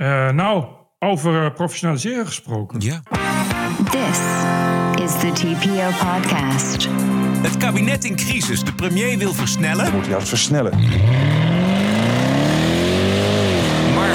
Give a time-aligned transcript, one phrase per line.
[0.00, 0.64] Uh, nou,
[0.98, 2.80] over uh, professionaliseren gesproken.
[2.80, 3.02] Ja.
[3.90, 4.18] This
[5.04, 6.88] is the TPO podcast.
[7.42, 8.64] Het kabinet in crisis.
[8.64, 9.84] De premier wil versnellen.
[9.84, 10.78] We moeten juist versnellen.
[13.94, 14.14] Maar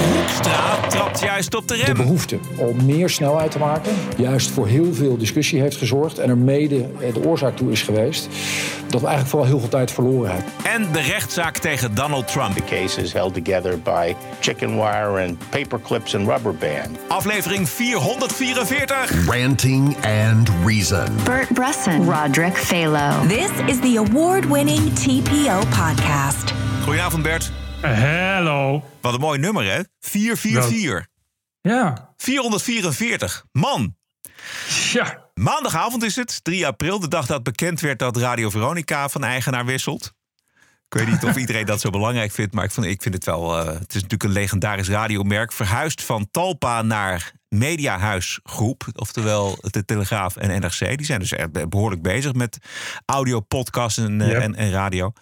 [1.22, 1.86] Juist op de rem.
[1.86, 6.20] De behoefte om meer snelheid te maken juist voor heel veel discussie heeft gezorgd.
[6.20, 8.28] En er mede de oorzaak toe is geweest
[8.88, 10.52] dat we eigenlijk vooral heel veel tijd verloren hebben.
[10.64, 12.56] En de rechtszaak tegen Donald Trump.
[12.56, 16.98] The case is held together by chicken wire and paperclips and rubber band.
[17.08, 19.26] Aflevering 444.
[19.28, 21.08] Ranting and Reason.
[21.24, 22.10] Bert Bresson.
[22.10, 23.28] Roderick Phalo.
[23.28, 26.54] This is the award-winning TPO podcast.
[26.84, 27.65] Goedenavond Bert.
[27.82, 28.84] Hello.
[29.02, 29.82] Wat een mooi nummer hè?
[30.00, 31.08] 444.
[31.62, 32.14] Ja.
[32.18, 33.46] 444.
[33.52, 33.96] Man.
[34.92, 35.24] Ja.
[35.34, 39.66] Maandagavond is het, 3 april, de dag dat bekend werd dat Radio Veronica van eigenaar
[39.66, 40.14] wisselt.
[40.90, 43.26] Ik weet niet of iedereen dat zo belangrijk vindt, maar ik vind, ik vind het
[43.26, 43.60] wel.
[43.60, 45.52] Uh, het is natuurlijk een legendarisch radiomerk.
[45.52, 50.98] Verhuisd van Talpa naar Mediahuis Groep, oftewel de Telegraaf en NRC.
[50.98, 51.34] Die zijn dus
[51.70, 52.58] behoorlijk bezig met
[53.06, 54.42] audio, podcast en, Yep.
[54.42, 55.14] en, en radio.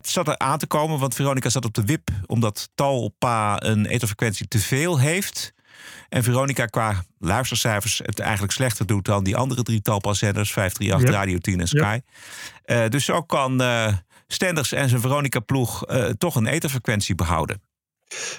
[0.00, 3.86] Het zat er aan te komen, want Veronica zat op de wip omdat Talpa een
[3.86, 5.52] etherfrequentie te veel heeft.
[6.08, 11.18] En Veronica qua luistercijfers het eigenlijk slechter doet dan die andere drie Talpa-zenders, 538, Yep.
[11.18, 12.00] Radio 10 en Sky.
[12.64, 13.94] Eh, dus zo kan eh,
[14.26, 17.62] Stenders en zijn Veronica-ploeg eh, toch een etherfrequentie behouden.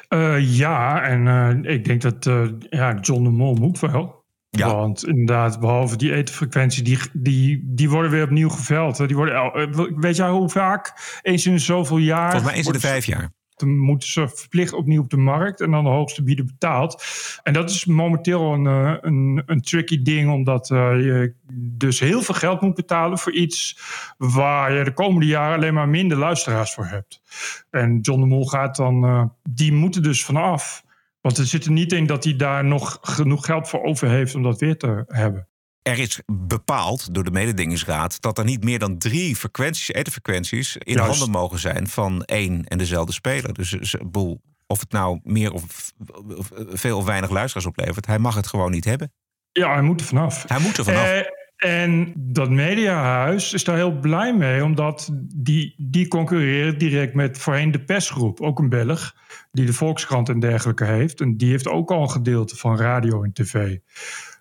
[0.10, 4.21] Uh, ja, en uh, ik denk dat uh, ja, John de Mol moet wel.
[4.58, 4.76] Ja.
[4.76, 8.98] Want inderdaad, behalve die etenfrequentie, die, die, die worden weer opnieuw geveld.
[8.98, 9.08] hè.
[9.08, 10.94] Die worden, el- weet jij hoe vaak?
[11.22, 12.22] Eens in zoveel jaar.
[12.32, 13.32] Volgens mij eens in de vijf jaar.
[13.66, 17.04] moeten ze verplicht opnieuw op de markt en dan de hoogste bieder betaald.
[17.44, 22.22] En dat is momenteel een, eh, een, een tricky ding, omdat eh, je dus heel
[22.22, 23.80] veel geld moet betalen voor iets
[24.18, 27.22] waar je de komende jaren alleen maar minder luisteraars voor hebt.
[27.70, 30.84] En John de Mol gaat dan, eh, die moeten dus vanaf.
[31.22, 34.36] Want er zit er niet in dat hij daar nog genoeg geld voor over heeft
[34.36, 35.48] om dat weer te hebben.
[35.82, 40.94] Er is bepaald door de mededingingsraad dat er niet meer dan drie frequenties, etherfrequenties in
[40.94, 41.10] Juist.
[41.10, 43.54] handen mogen zijn van één en dezelfde speler.
[43.54, 45.92] Dus ze- boel, of het nou meer of,
[46.38, 49.14] of veel of weinig luisteraars oplevert, hij mag het gewoon niet hebben.
[49.52, 50.44] Ja, hij moet er vanaf.
[50.48, 51.04] Hij moet er vanaf.
[51.06, 51.22] Eh,
[51.62, 57.72] en dat mediahuis is daar heel blij mee, omdat die, die concurreren direct met voorheen
[57.72, 59.16] de persgroep, ook een Belg,
[59.52, 61.22] die de Volkskrant en dergelijke heeft.
[61.22, 63.78] En die heeft ook al een gedeelte van radio en tv.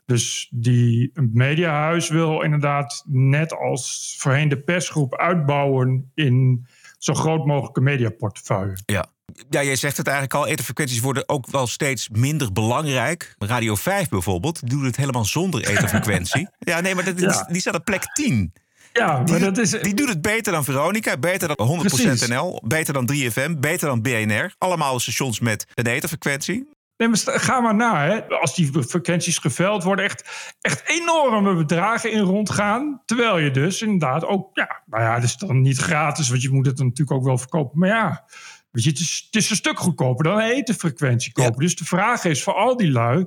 [0.06, 6.66] Dus die mediahuis wil inderdaad net als voorheen de persgroep uitbouwen in
[6.98, 8.78] zo groot mogelijke mediaportefeuille.
[8.86, 9.06] Ja.
[9.50, 10.46] Ja, jij zegt het eigenlijk al.
[10.46, 13.34] Etherfrequenties worden ook wel steeds minder belangrijk.
[13.38, 16.48] Radio 5 bijvoorbeeld, die doet het helemaal zonder etherfrequentie.
[16.58, 17.46] ja, nee, maar dat, Ja.
[17.50, 18.52] die staat op plek 10.
[18.92, 19.70] Ja, maar Die, dat is.
[19.70, 22.26] die doet het beter dan Veronica, beter dan 100% Precies.
[22.26, 24.54] NL, beter dan 3FM, beter dan BNR.
[24.58, 26.68] Allemaal stations met een etherfrequentie.
[26.96, 28.04] Nee, maar ga maar na.
[28.06, 28.28] Hè.
[28.28, 30.24] Als die frequenties geveld worden, echt,
[30.60, 33.02] echt enorme bedragen in rondgaan.
[33.04, 36.50] Terwijl je dus inderdaad ook, ja, nou ja, het is dan niet gratis, want je
[36.50, 37.78] moet het dan natuurlijk ook wel verkopen.
[37.78, 38.24] Maar ja,
[38.70, 41.60] je, het is, het is een stuk goedkoper dan een etenfrequentie kopen.
[41.60, 43.26] Dus de vraag is voor al die lui,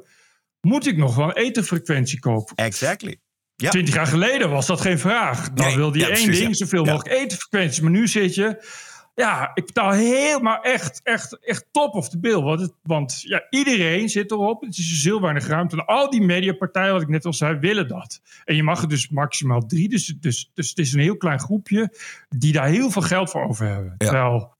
[0.61, 2.55] moet ik nog wel een etenfrequentie kopen?
[2.55, 3.17] Exactly.
[3.55, 3.69] Ja.
[3.69, 5.51] Twintig jaar geleden was dat geen vraag.
[5.51, 6.65] Dan Nee, wilde je ja, één precies, ding, ja.
[6.65, 7.79] zoveel mogelijk etenfrequenties.
[7.79, 8.81] Maar nu zit je...
[9.15, 12.41] Ja, ik betaal helemaal echt, echt, echt top of the bill.
[12.41, 14.61] Want, het, want ja, iedereen zit erop.
[14.61, 15.75] Het is dus heel weinig ruimte.
[15.75, 18.21] En al die mediapartijen, wat ik net al zei, willen dat.
[18.45, 19.89] En je mag er dus maximaal drie.
[19.89, 21.93] Dus, dus, dus het is een heel klein groepje
[22.29, 23.95] die daar heel veel geld voor over hebben.
[23.97, 24.55] Terwijl,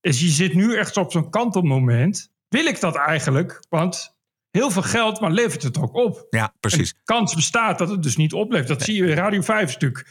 [0.00, 2.30] dus je zit nu echt op zo'n kantelmoment.
[2.48, 3.60] Wil ik dat eigenlijk?
[3.68, 4.17] Want
[4.50, 6.26] heel veel geld, maar levert het ook op?
[6.30, 6.90] Ja, precies.
[6.90, 8.68] En de kans bestaat dat het dus niet oplevert.
[8.68, 10.06] Dat zie je in Radio 5 stuk.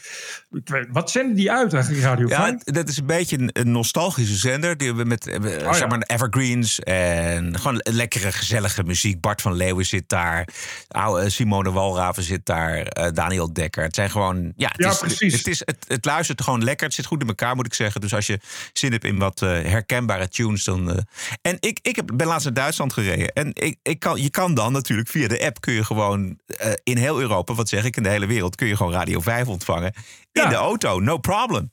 [0.91, 2.63] Wat zenden die uit eigenlijk, Radio Ja, 5?
[2.63, 4.77] dat is een beetje een, nostalgische zender.
[4.77, 5.73] Die we met eh, Oh, ja.
[5.73, 9.21] zeg maar evergreens en gewoon lekkere, gezellige muziek.
[9.21, 10.47] Bart van Leeuwen zit daar.
[10.87, 12.77] Oude Simone Walraven zit daar.
[12.77, 13.83] eh, Daniel Dekker.
[13.83, 14.53] Het zijn gewoon.
[14.55, 15.33] Ja, het, Ja, is, precies.
[15.37, 16.85] Het, is, het, het luistert gewoon lekker.
[16.85, 18.01] Het zit goed in elkaar, moet ik zeggen.
[18.01, 18.39] Dus als je
[18.73, 20.91] zin hebt in wat eh, herkenbare tunes, dan.
[20.91, 20.97] eh,
[21.41, 23.33] en ik, ik heb, ben laatst naar Duitsland gereden.
[23.33, 26.71] En ik, ik kan, je kan dan natuurlijk via de app kun je gewoon eh,
[26.83, 29.47] in heel Europa, wat zeg ik, in de hele wereld, kun je gewoon Radio 5
[29.47, 29.94] ontvangen.
[30.31, 30.50] In Ja.
[30.50, 31.71] de auto, no problem.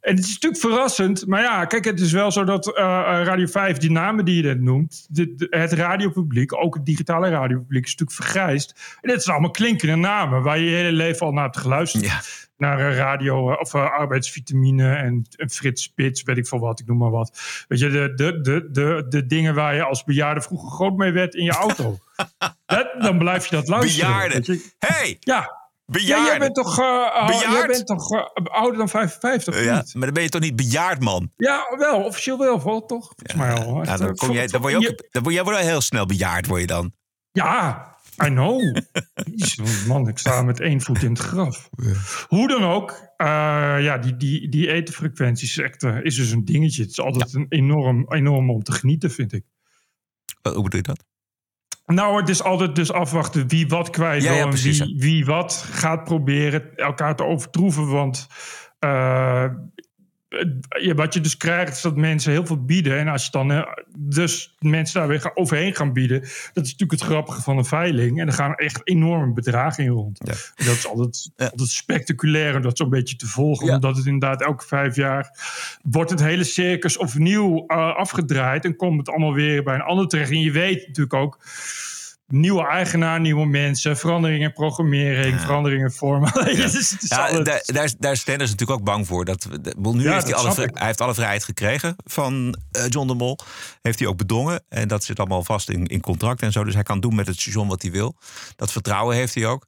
[0.00, 1.26] En het is natuurlijk verrassend.
[1.26, 4.36] Maar ja, kijk, het is wel zo dat eh, eh, Radio 5, die namen die
[4.36, 5.06] je net noemt...
[5.08, 7.84] de- de- het radiopubliek, ook het digitale radiopubliek...
[7.84, 8.74] is natuurlijk vergrijsd.
[9.00, 10.42] En dit zijn allemaal klinkende namen...
[10.42, 12.04] waar je je hele leven al naar hebt geluisterd.
[12.04, 12.20] Ja.
[12.62, 16.80] Naar eh, radio, eh, of eh, arbeidsvitamine en, en Frits Spits, weet ik veel wat,
[16.80, 17.40] ik noem maar wat.
[17.68, 21.12] Weet je, de, de, de, de, de dingen waar je als bejaarde vroeger groot mee
[21.12, 21.98] werd in je auto.
[22.66, 24.08] dat, dan blijf je dat luisteren.
[24.08, 24.60] Bejaarden.
[24.78, 26.26] Hey, Ja, Bejaarden.
[26.26, 29.94] jij bent toch, oh, jij bent toch ouder dan 55, of Ja, niet?
[29.94, 31.30] maar dan ben je toch niet bejaard, man?
[31.36, 32.04] Ja, wel.
[32.04, 33.12] Officieel wel, vol, toch?
[33.16, 33.82] Volgens mij al.
[33.82, 36.46] Echt, dan, kom jij, dan word je ook dan word jij wel heel snel bejaard,
[36.46, 36.92] word je dan.
[37.32, 37.91] Ja,
[38.24, 38.76] I know.
[39.34, 41.68] Jezus, Man, ik sta met één voet in het graf.
[42.28, 43.26] Hoe dan ook, eh,
[43.80, 46.82] ja, die, die, die etenfrequentiesecte is dus een dingetje.
[46.82, 49.44] Het is altijd een enorm, enorm om te genieten, vind ik.
[50.42, 51.04] Wat- Hoe bedoel je dat?
[51.86, 55.54] Nou, het is altijd dus afwachten wie wat kwijt wil ja, en wie, wie wat
[55.70, 57.86] gaat proberen elkaar te overtroeven.
[57.88, 58.26] Want
[58.78, 59.44] eh,
[60.94, 62.98] wat je dus krijgt is dat mensen heel veel bieden.
[62.98, 63.62] En als je dan eh,
[63.98, 66.20] dus mensen daar weer overheen gaan bieden...
[66.52, 68.20] dat is natuurlijk het grappige van een veiling.
[68.20, 70.20] En er gaan echt enorme bedragen in rond.
[70.24, 70.64] Ja.
[70.64, 71.44] Dat is altijd, Ja.
[71.44, 73.66] altijd spectaculair om dat zo'n beetje te volgen.
[73.66, 73.74] Ja.
[73.74, 75.38] Omdat het inderdaad elke vijf jaar...
[75.82, 78.64] wordt het hele circus opnieuw eh, afgedraaid...
[78.64, 80.30] en komt het allemaal weer bij een ander terecht.
[80.30, 81.38] En je weet natuurlijk ook
[82.32, 86.24] nieuwe eigenaar, nieuwe mensen, veranderingen in programmering, veranderingen in vorm.
[86.32, 89.24] Ja, altijd- daar, daar, is- daar is Stenders natuurlijk ook bang voor.
[89.24, 93.06] Dat, de- nu Ja, heeft hij, alle, hij heeft alle vrijheid gekregen van eh, John
[93.08, 93.38] de Mol.
[93.82, 94.62] Heeft hij ook bedongen.
[94.68, 96.64] En dat zit allemaal vast in, in contract en zo.
[96.64, 98.16] Dus hij kan doen met het station wat hij wil.
[98.56, 99.66] Dat vertrouwen heeft hij ook.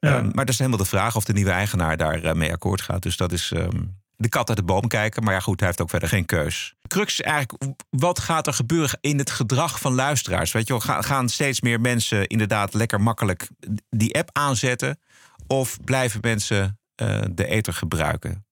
[0.00, 2.80] Ehm, maar dat is helemaal de vraag of de nieuwe eigenaar daar eh, mee akkoord
[2.80, 3.02] gaat.
[3.02, 3.80] Dus dat is ehm,
[4.24, 5.22] de kat uit de boom kijken.
[5.22, 6.74] Maar ja, goed, hij heeft ook verder geen keus.
[6.86, 10.52] Crux is eigenlijk, wat gaat er gebeuren in het gedrag van luisteraars?
[10.52, 13.48] Weet je wel, gaan, steeds meer mensen inderdaad lekker makkelijk
[13.90, 15.00] die app aanzetten?
[15.46, 18.46] Of blijven mensen eh, de ether gebruiken?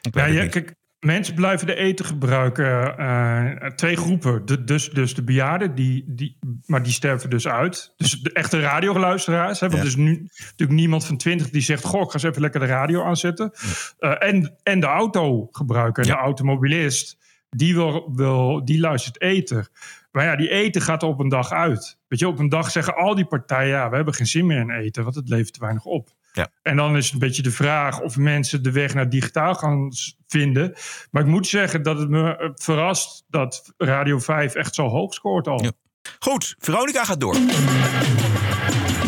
[0.00, 0.74] Ik ja, ja, kijk,
[1.04, 2.98] mensen blijven de eten gebruiken.
[2.98, 4.46] eh, twee groepen.
[4.46, 7.92] De, dus, dus de bejaarden, die, die, maar die sterven dus uit.
[7.96, 9.60] Dus de echte radioluisteraars.
[9.60, 9.84] Hè, want Ja.
[9.84, 11.84] er is nu natuurlijk niemand van twintig die zegt...
[11.84, 13.50] goh, ik ga eens even lekker de radio aanzetten.
[13.98, 16.14] Eh, en, en de autogebruiker, en Ja.
[16.14, 17.22] de automobilist...
[17.56, 19.68] Die, wil, wil, die luistert eten.
[20.12, 21.98] Maar ja, die eten gaat er op een dag uit.
[22.08, 23.68] Weet je, op een dag zeggen al die partijen...
[23.68, 26.08] ja, we hebben geen zin meer in eten, want het levert te weinig op.
[26.34, 26.50] Ja.
[26.62, 29.88] En dan is het een beetje de vraag of mensen de weg naar digitaal gaan
[30.26, 30.74] vinden.
[31.10, 35.14] Maar ik moet zeggen dat het me eh, verrast dat Radio 5 echt zo hoog
[35.14, 35.62] scoort al.
[35.62, 35.70] Ja.
[36.18, 37.34] Goed, Veronica gaat door.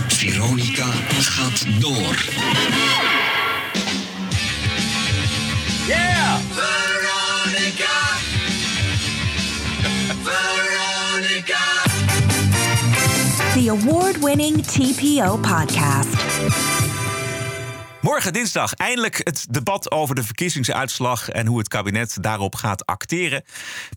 [0.08, 0.87] Veronica
[1.20, 2.14] gaat door.
[5.87, 6.37] Yeah!
[6.50, 7.96] Veronica.
[10.22, 11.64] Veronica.
[13.55, 16.75] The award winning TPO podcast.
[18.06, 23.44] Morgen dinsdag eindelijk het debat over de verkiezingsuitslag en hoe het kabinet daarop gaat acteren.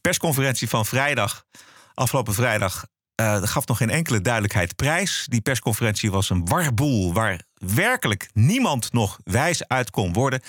[0.01, 1.45] Persconferentie van vrijdag,
[1.93, 2.85] afgelopen vrijdag,
[3.15, 5.25] eh, gaf nog geen enkele duidelijkheid prijs.
[5.29, 10.41] Die persconferentie was een warboel waar werkelijk niemand nog wijs uit kon worden.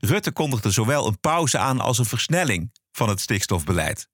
[0.00, 4.08] Rutte kondigde zowel een pauze aan als een versnelling van het stikstofbeleid.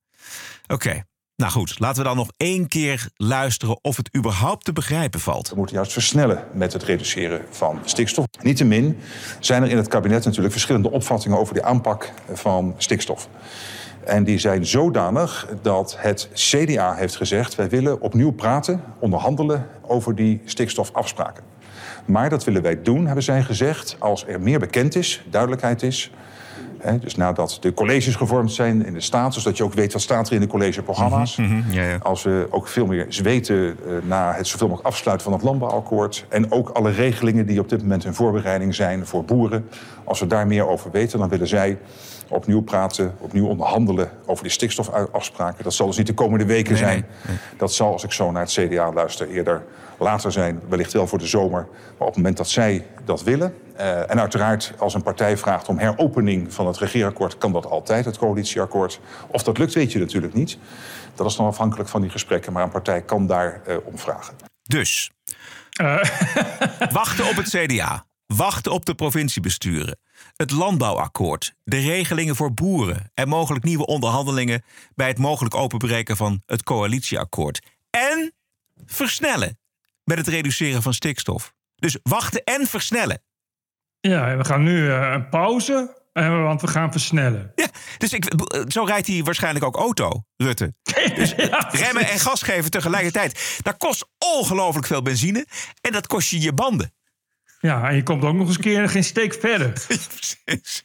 [0.67, 1.05] Oké,
[1.37, 5.49] nou goed, laten we dan nog één keer luisteren of het überhaupt te begrijpen valt.
[5.49, 8.27] We moeten juist versnellen met het reduceren van stikstof.
[8.43, 8.99] Niettemin
[9.41, 13.29] zijn er in het kabinet natuurlijk verschillende opvattingen over de aanpak van stikstof.
[14.05, 20.15] En die zijn zodanig dat het CDA heeft gezegd: wij willen opnieuw praten, onderhandelen over
[20.15, 21.45] die stikstofafspraken.
[22.05, 26.11] Maar dat willen wij doen, hebben zij gezegd, als er meer bekend is, duidelijkheid is.
[26.83, 30.03] Hè, dus nadat de colleges gevormd zijn in de staat, zodat je ook weet wat
[30.03, 31.37] staat er in de collegeprogramma's.
[31.71, 31.99] ja, ja.
[32.03, 36.27] Als we ook veel meer weten eh, na het zoveel mogelijk afsluiten van het landbouwakkoord.
[36.29, 39.69] En ook alle regelingen die op dit moment in voorbereiding zijn voor boeren.
[40.05, 41.79] Als we daar meer over weten, dan willen zij
[42.29, 45.65] opnieuw praten, opnieuw onderhandelen over die stikstofafspraken.
[45.65, 47.07] Dat zal dus niet de komende weken Nee, zijn.
[47.57, 49.65] Dat zal, als ik zo naar het CDA luister, eerder
[49.99, 50.61] later zijn.
[50.69, 51.67] Wellicht wel voor de zomer.
[51.71, 53.55] Maar op het moment dat zij dat willen.
[53.77, 58.05] eh, en uiteraard, als een partij vraagt om heropening van het regeerakkoord, kan dat altijd,
[58.05, 59.01] het coalitieakkoord.
[59.27, 60.59] Of dat lukt, weet je natuurlijk niet.
[61.15, 64.35] Dat is dan afhankelijk van die gesprekken, maar een partij kan daar eh, om vragen.
[64.63, 65.11] Dus,
[66.93, 68.05] wachten op het CDA.
[68.37, 69.99] Wachten op de provinciebesturen.
[70.37, 71.55] Het landbouwakkoord.
[71.65, 73.11] De regelingen voor boeren.
[73.15, 74.63] En mogelijk nieuwe onderhandelingen
[74.95, 77.67] bij het mogelijk openbreken van het coalitieakkoord.
[77.91, 78.33] En
[78.87, 79.59] versnellen
[80.05, 81.55] met het reduceren van stikstof.
[81.77, 83.23] Dus wachten en versnellen.
[84.01, 87.53] Ja, we gaan nu eh, een pauze, eh, want we gaan versnellen.
[87.55, 87.67] Ja,
[87.99, 88.33] dus ik,
[88.69, 90.75] zo rijdt hij waarschijnlijk ook auto, Rutte.
[91.15, 91.35] Dus
[91.71, 93.59] remmen en gas geven tegelijkertijd.
[93.63, 95.47] Dat kost ongelooflijk veel benzine.
[95.81, 96.93] En dat kost je je banden.
[97.63, 99.71] Ja, en je komt ook nog eens een keer geen steek verder.
[99.87, 100.85] Precies.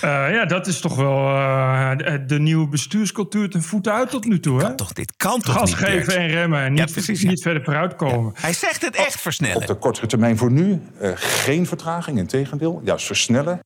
[0.00, 4.40] Eh, ja, dat is toch wel eh, de, nieuwe bestuurscultuur ten voeten uit tot nu
[4.40, 4.62] toe.
[4.62, 4.74] Hè?
[4.74, 6.18] Toch, dit kan toch Gas niet, geven Bert?
[6.18, 7.28] en remmen en Ja, niet, precies, ja.
[7.28, 8.32] niet verder vooruit komen.
[8.36, 9.66] Hij zegt het echt Op versnellen.
[9.66, 12.80] de kortere termijn voor nu eh, geen vertraging, in tegendeel.
[12.84, 13.60] Juist versnellen.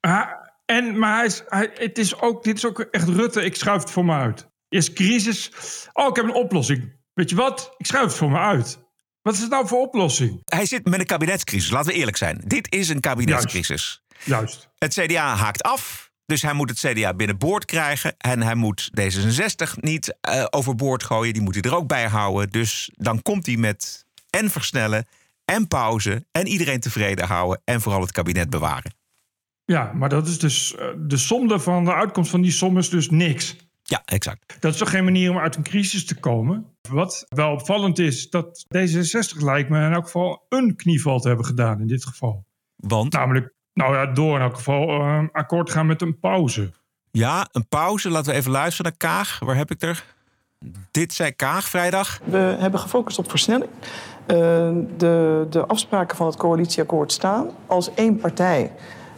[0.00, 0.30] Ah,
[0.64, 3.80] en, maar hij is, hij, het is ook, dit is ook echt Rutte, ik schuif
[3.80, 4.48] het voor me uit.
[4.68, 5.50] Eerst crisis.
[5.92, 6.92] Oh, ik heb een oplossing.
[7.14, 7.74] Weet je wat?
[7.76, 8.84] Ik schuif het voor me uit.
[9.26, 10.40] Wat is het nou voor oplossing?
[10.44, 12.40] Hij zit met een kabinetscrisis, laten we eerlijk zijn.
[12.44, 14.02] Dit is een kabinetscrisis.
[14.24, 14.68] Juist.
[14.78, 16.10] Het CDA haakt af.
[16.26, 18.14] Dus hij moet het CDA binnenboord krijgen.
[18.18, 21.32] En hij moet D66 niet uh, overboord gooien.
[21.32, 22.50] Die moet hij er ook bij houden.
[22.50, 25.06] Dus dan komt hij met en versnellen
[25.44, 26.24] en pauze.
[26.32, 27.62] En iedereen tevreden houden.
[27.64, 28.94] En vooral het kabinet bewaren.
[29.64, 30.74] Ja, maar dat is dus.
[30.78, 33.56] Uh, de som daarvan, de uitkomst van die som is dus niks.
[33.82, 34.56] Ja, exact.
[34.60, 36.75] Dat is toch geen manier om uit een crisis te komen?
[36.88, 41.46] Wat wel opvallend is, dat D66 lijkt me in elk geval een knieval te hebben
[41.46, 42.44] gedaan in dit geval.
[42.76, 43.12] Want?
[43.12, 46.72] Namelijk, nou ja, door in elk geval uh, akkoord gaan met een pauze.
[47.10, 48.10] Ja, een pauze.
[48.10, 49.38] Laten we even luisteren naar Kaag.
[49.38, 50.04] Waar heb ik er?
[50.90, 52.20] Dit zei Kaag vrijdag.
[52.24, 53.70] We hebben gefocust op versnelling.
[54.26, 54.36] Uh,
[54.96, 57.50] de, de afspraken van het coalitieakkoord staan.
[57.66, 58.72] Als één partij,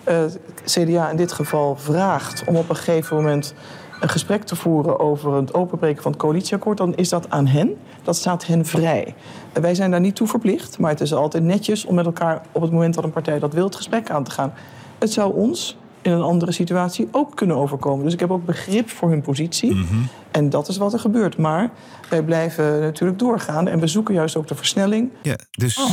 [0.08, 0.24] uh,
[0.64, 3.54] CDA in dit geval, vraagt om op een gegeven moment
[4.00, 7.76] een gesprek te voeren over het openbreken van het coalitieakkoord, dan is dat aan hen.
[8.02, 9.14] Dat staat hen vrij.
[9.52, 12.62] Wij zijn daar niet toe verplicht, maar het is altijd netjes om met elkaar op
[12.62, 14.52] het moment dat een partij dat wil het gesprek aan te gaan.
[14.98, 18.04] Het zou ons in een andere situatie ook kunnen overkomen.
[18.04, 19.74] Dus ik heb ook begrip voor hun positie.
[19.74, 20.08] Mm -hmm.
[20.30, 21.36] En dat is wat er gebeurt.
[21.36, 21.70] Maar
[22.10, 25.10] wij blijven natuurlijk doorgaan en we zoeken juist ook de versnelling.
[25.22, 25.78] Ja, dus.
[25.78, 25.90] Oh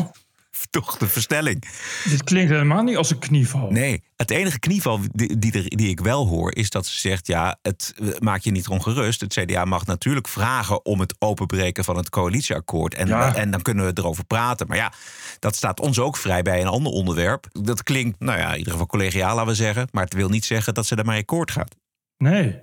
[0.69, 1.63] toch de versnelling.
[2.09, 3.71] Dit klinkt helemaal niet als een knieval.
[3.71, 6.55] Nee, het enige knieval die, die, er, die ik wel hoor...
[6.55, 9.21] is dat ze zegt, ja, het maakt je niet ongerust.
[9.21, 12.93] Het CDA mag natuurlijk vragen om het openbreken van het coalitieakkoord.
[12.93, 13.35] En, ja.
[13.35, 14.67] en dan kunnen we erover praten.
[14.67, 14.93] Maar ja,
[15.39, 17.47] dat staat ons ook vrij bij een ander onderwerp.
[17.51, 19.87] Dat klinkt, nou ja, in ieder geval collegiaal, laten we zeggen.
[19.91, 21.75] Maar het wil niet zeggen dat ze daarmee akkoord gaat.
[22.17, 22.59] Nee,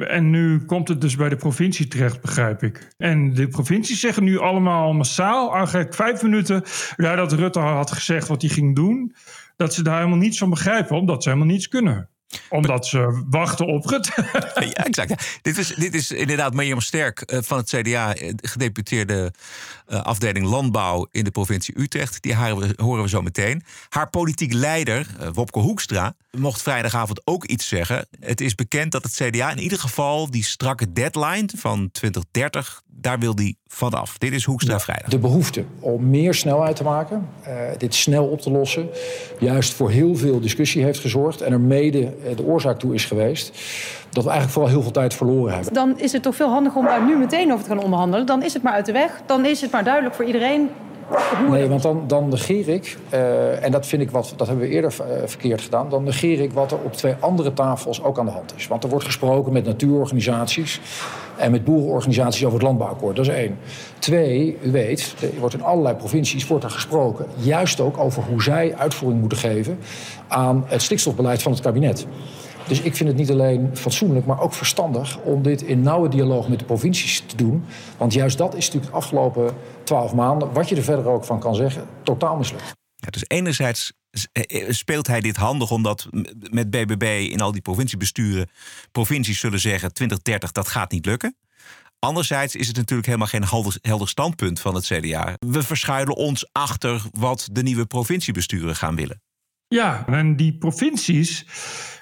[0.00, 2.88] en nu komt het dus bij de provincie terecht, begrijp ik.
[2.96, 6.62] En de provincies zeggen nu allemaal massaal, eigenlijk vijf minuten
[6.96, 9.14] nadat Rutte had gezegd wat hij ging doen,
[9.56, 12.08] dat ze daar helemaal niets van begrijpen, omdat ze helemaal niets kunnen
[12.48, 14.06] omdat ze wachten op het.
[14.74, 15.38] ja, exact.
[15.42, 19.32] Dit, is, dit is inderdaad Mirjam Sterk van het CDA, gedeputeerde
[19.86, 22.22] afdeling Landbouw in de provincie Utrecht.
[22.22, 22.34] Die
[22.76, 23.62] horen we zo meteen.
[23.88, 28.06] Haar politiek leider, Wopke Hoekstra, mocht vrijdagavond ook iets zeggen.
[28.20, 33.18] Het is bekend dat het CDA in ieder geval die strakke deadline van 2030, daar
[33.18, 34.18] wil die vanaf.
[34.18, 35.10] Dit is Hoekstra ja, vrijdag.
[35.10, 38.88] De behoefte om meer snelheid te maken, uh, dit snel op te lossen,
[39.38, 43.46] juist voor heel veel discussie heeft gezorgd en er mede de oorzaak toe is geweest
[44.10, 45.72] dat we eigenlijk vooral heel veel tijd verloren hebben.
[45.72, 48.26] Dan is het toch veel handiger om daar nu meteen over te gaan onderhandelen.
[48.26, 49.20] Dan is het maar uit de weg.
[49.26, 50.68] Dan is het maar duidelijk voor iedereen
[51.50, 54.72] Nee, want dan, dan negeer ik, uh, en dat vind ik wat, dat hebben we
[54.72, 58.24] eerder uh, verkeerd gedaan, dan negeer ik wat er op twee andere tafels ook aan
[58.24, 58.66] de hand is.
[58.66, 60.80] Want er wordt gesproken met natuurorganisaties
[61.38, 63.16] en met boerenorganisaties over het landbouwakkoord.
[63.16, 63.58] Dat is één.
[63.98, 68.42] Twee, u weet, er wordt in allerlei provincies wordt er gesproken, juist ook over hoe
[68.42, 69.78] zij uitvoering moeten geven
[70.28, 72.06] aan het stikstofbeleid van het kabinet.
[72.68, 76.48] Dus ik vind het niet alleen fatsoenlijk, maar ook verstandig om dit in nauwe dialoog
[76.48, 77.64] met de provincies te doen.
[77.96, 81.40] Want juist dat is natuurlijk de afgelopen twaalf maanden, wat je er verder ook van
[81.40, 82.72] kan zeggen, totaal mislukt.
[82.94, 83.92] Ja, dus enerzijds
[84.68, 86.08] speelt hij dit handig omdat
[86.50, 88.50] met BBB in al die provinciebesturen
[88.92, 91.36] provincies zullen zeggen 2030 dat gaat niet lukken.
[91.98, 95.34] Anderzijds is het natuurlijk helemaal geen helder, helder standpunt van het CDA.
[95.38, 99.22] We verschuilen ons achter wat de nieuwe provinciebesturen gaan willen.
[99.68, 101.44] Ja, en die provincies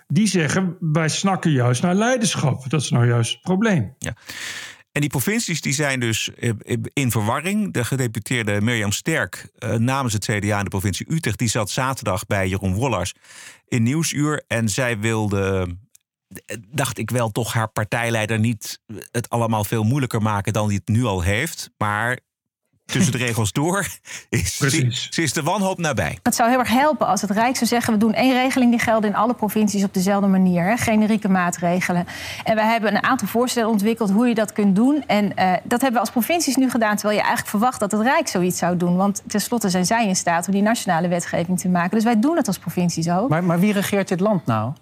[0.06, 2.70] die zeggen wij snakken juist naar leiderschap.
[2.70, 3.94] Dat is nou juist het probleem.
[3.98, 4.14] Ja.
[4.94, 6.30] En die provincies die zijn dus
[6.92, 7.72] in verwarring.
[7.72, 9.48] De gedeputeerde Mirjam Sterk
[9.78, 11.38] namens het CDA in de provincie Utrecht...
[11.38, 13.14] die zat zaterdag bij Jeroen Wollars
[13.68, 14.44] in Nieuwsuur.
[14.46, 15.76] En zij wilde,
[16.68, 18.80] dacht ik wel, toch haar partijleider niet...
[19.10, 21.70] het allemaal veel moeilijker maken dan hij het nu al heeft.
[21.76, 22.18] Maar
[22.84, 23.86] tussen de regels door,
[24.28, 26.18] is, ze, ze is de wanhoop nabij.
[26.22, 27.92] Het zou heel erg helpen als het Rijk zou zeggen...
[27.92, 30.64] we doen één regeling die geldt in alle provincies op dezelfde manier.
[30.64, 32.06] Hè, generieke maatregelen.
[32.44, 35.04] En we hebben een aantal voorstellen ontwikkeld hoe je dat kunt doen.
[35.06, 36.94] En uh, dat hebben we als provincies nu gedaan...
[36.96, 38.96] terwijl je eigenlijk verwacht dat het Rijk zoiets zou doen.
[38.96, 41.90] Want tenslotte zijn zij in staat om die nationale wetgeving te maken.
[41.90, 43.28] Dus wij doen het als provincies ook.
[43.28, 44.72] Maar, maar wie regeert dit land nou?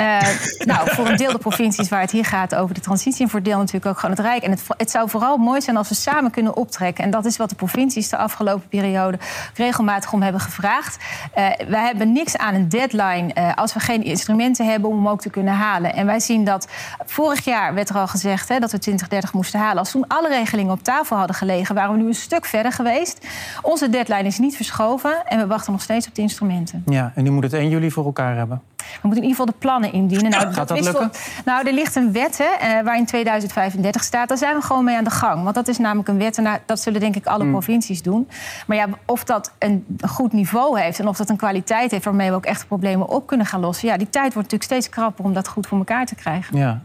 [0.00, 0.20] Uh,
[0.64, 3.22] nou, voor een deel de provincies waar het hier gaat over de transitie...
[3.22, 4.42] en voor deel natuurlijk ook gewoon het Rijk.
[4.42, 7.04] En het, het, zou vooral mooi zijn als we samen kunnen optrekken.
[7.04, 9.18] En dat is wat de provincies de afgelopen periode
[9.54, 10.96] regelmatig om hebben gevraagd.
[11.38, 14.90] Uh, wij hebben niks aan een deadline uh, als we geen instrumenten hebben...
[14.90, 15.94] om hem ook te kunnen halen.
[15.94, 16.68] En wij zien dat
[17.06, 19.78] vorig jaar werd er al gezegd hè, dat we 2030 moesten halen.
[19.78, 21.74] Als toen alle regelingen op tafel hadden gelegen...
[21.74, 23.26] waren we nu een stuk verder geweest.
[23.62, 26.82] Onze deadline is niet verschoven en we wachten nog steeds op de instrumenten.
[26.86, 28.62] Ja, en nu moet het 1 juli voor elkaar hebben.
[29.00, 30.30] We moeten in ieder geval de plannen indienen.
[30.30, 31.10] Nou, Gaat dat lukken?
[31.44, 34.28] Nou, er ligt een wet hè, waar in 2035 staat.
[34.28, 35.42] Daar zijn we gewoon mee aan de gang.
[35.42, 37.50] Want dat is namelijk een wet en dat zullen denk ik alle mm.
[37.50, 38.28] provincies doen.
[38.66, 42.04] Maar ja, of dat een goed niveau heeft en of dat een kwaliteit heeft...
[42.04, 43.88] waarmee we ook echt problemen op kunnen gaan lossen...
[43.88, 46.56] ja, die tijd wordt natuurlijk steeds krapper om dat goed voor elkaar te krijgen.
[46.56, 46.82] Ja.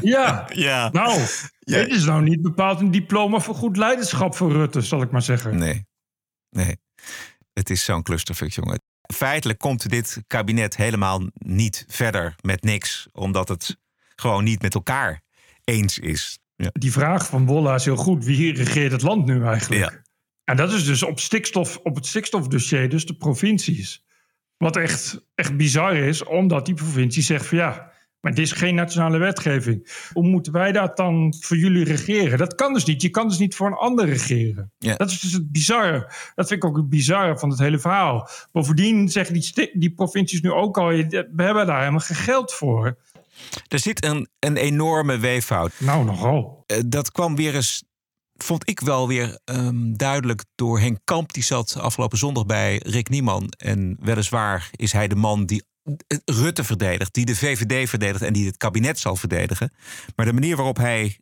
[0.00, 0.46] ja.
[0.66, 0.88] ja.
[0.92, 1.20] Nou,
[1.60, 5.22] Dit is nou niet bepaald een diploma voor goed leiderschap voor Rutte, zal ik maar
[5.22, 5.58] zeggen.
[5.58, 5.86] Nee,
[6.50, 6.76] nee.
[7.52, 8.80] Het is zo'n clusterfuck, jongen.
[9.14, 13.76] Feitelijk komt dit kabinet helemaal niet verder met niks, omdat het
[14.16, 15.22] gewoon niet met elkaar
[15.64, 16.38] eens is.
[16.56, 16.70] Ja.
[16.72, 18.24] Die vraag van Wolla is heel goed.
[18.24, 19.90] Wie regeert het land nu eigenlijk?
[19.90, 20.02] Ja.
[20.44, 24.04] En dat is dus op, stikstof, op het stikstofdossier, dus de provincies.
[24.56, 27.91] Wat echt, echt bizar is, omdat die provincie zegt van ja,
[28.22, 30.06] maar dit is geen nationale wetgeving.
[30.12, 32.38] Hoe moeten wij dat dan voor jullie regeren?
[32.38, 33.02] Dat kan dus niet.
[33.02, 34.72] Je kan dus niet voor een ander regeren.
[34.78, 36.12] Dat is dus het bizarre.
[36.34, 38.28] Dat vind ik ook het bizarre van het hele verhaal.
[38.52, 42.98] Bovendien zeggen die, die provincies nu ook al, we hebben daar helemaal geen geld voor.
[43.68, 45.72] Er zit een, een enorme weeffout.
[45.78, 46.62] Nou, nogal.
[46.66, 47.84] Eh, dat kwam weer eens,
[48.34, 51.32] vond ik wel weer ehm, duidelijk door Henk Kamp.
[51.32, 53.52] Die zat afgelopen zondag bij Rick Nieman.
[53.56, 55.62] En weliswaar is hij de man die
[56.24, 59.72] Rutte verdedigt, die de VVD verdedigt en die het kabinet zal verdedigen.
[60.16, 61.18] Maar de manier waarop hij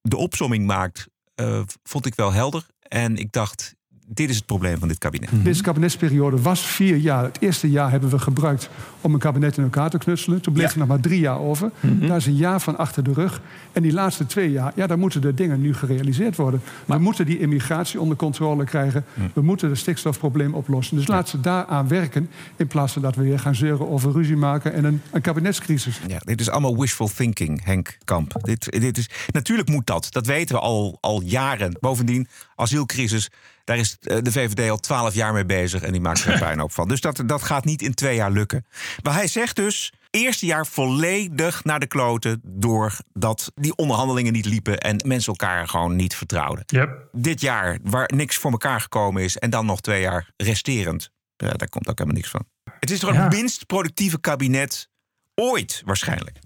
[0.00, 2.66] de opsomming maakt, eh, vond ik wel helder.
[2.78, 3.74] En ik dacht,
[4.06, 5.28] dit is het probleem van dit kabinet.
[5.42, 7.24] Deze kabinetsperiode was vier jaar.
[7.24, 8.68] Het eerste jaar hebben we gebruikt
[9.00, 10.40] om een kabinet in elkaar te knutselen.
[10.40, 11.70] Toen bleef er nog maar drie jaar over.
[11.80, 13.40] Daar is een jaar van achter de rug.
[13.72, 16.62] En die laatste twee jaar, ja, daar moeten de dingen nu gerealiseerd worden.
[16.84, 19.04] we moeten die immigratie onder controle krijgen.
[19.32, 20.96] We moeten het stikstofprobleem oplossen.
[20.96, 22.30] Dus laat ze daaraan werken.
[22.56, 26.00] In plaats van dat we weer gaan zeuren over ruzie maken en een, een kabinetscrisis.
[26.06, 28.32] Ja, dit is allemaal wishful thinking, Henk Kamp.
[28.42, 30.06] Dit, dit is, natuurlijk moet dat.
[30.10, 31.76] Dat weten we al, al jaren.
[31.80, 33.30] Bovendien, asielcrisis,
[33.64, 35.82] daar is eh, de VVD al twaalf jaar mee bezig...
[35.82, 36.88] en die maakt er puinhoop van.
[36.88, 38.66] Dus dat, dat gaat niet in twee jaar lukken.
[39.02, 42.40] Maar hij zegt dus, eerste jaar volledig naar de kloten...
[42.44, 44.78] doordat die onderhandelingen niet liepen...
[44.78, 46.64] en mensen elkaar gewoon niet vertrouwden.
[46.66, 47.08] Yep.
[47.12, 49.36] Dit jaar, waar niks voor elkaar gekomen is...
[49.36, 51.10] en dan nog twee jaar resterend.
[51.36, 52.44] Ja, daar komt ook helemaal niks van.
[52.80, 53.22] Het is toch Ja.
[53.22, 54.88] het minst productieve kabinet
[55.34, 56.38] ooit, waarschijnlijk.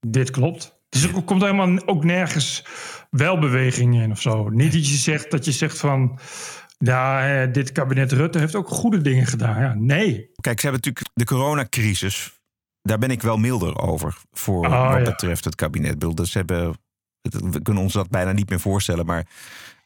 [0.00, 0.74] Dit klopt.
[0.88, 2.64] Dus er komt helemaal ook nergens
[3.10, 4.48] welbeweging in of zo.
[4.48, 6.18] Niet dat je zegt dat je zegt van.
[6.78, 9.60] Ja, eh, dit kabinet Rutte heeft ook goede dingen gedaan.
[9.60, 10.30] Ja, nee.
[10.40, 12.40] Kijk, ze hebben natuurlijk de coronacrisis.
[12.82, 14.16] Daar ben ik wel milder over.
[14.32, 15.10] Voor Oh, wat ja.
[15.10, 15.98] betreft het kabinet.
[15.98, 16.76] Bedoel, ze hebben,
[17.22, 19.06] we kunnen ons dat bijna niet meer voorstellen.
[19.06, 19.26] Maar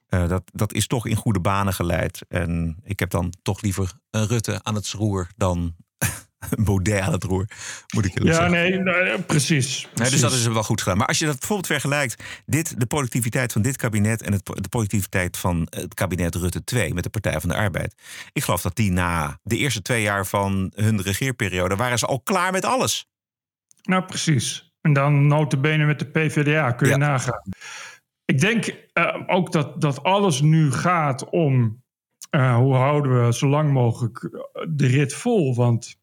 [0.06, 2.24] eh, dat, dat is toch in goede banen geleid.
[2.28, 5.74] En ik heb dan toch liever een Rutte aan het roer dan
[6.64, 7.46] Baudet aan het roer.
[7.94, 8.50] Moet ik Ja, zeggen.
[8.50, 9.82] nee, nee, precies.
[9.82, 10.12] Nee, precies.
[10.12, 10.98] dus dat is wel goed gedaan.
[10.98, 14.68] Maar als je dat bijvoorbeeld vergelijkt, dit, de productiviteit van dit kabinet en het, de
[14.68, 17.94] productiviteit van het kabinet Rutte 2 met de Partij van de Arbeid.
[18.32, 22.20] Ik geloof dat die na de eerste twee jaar van hun regeerperiode waren ze al
[22.20, 23.08] klaar met alles.
[23.82, 24.72] Nou, precies.
[24.80, 26.98] En dan notabene met de PvdA, kun je Ja.
[26.98, 27.42] nagaan.
[28.24, 31.82] Ik denk eh, ook dat, dat alles nu gaat om...
[32.30, 34.28] eh, hoe houden we zo lang mogelijk
[34.68, 35.54] de rit vol?
[35.54, 35.98] Want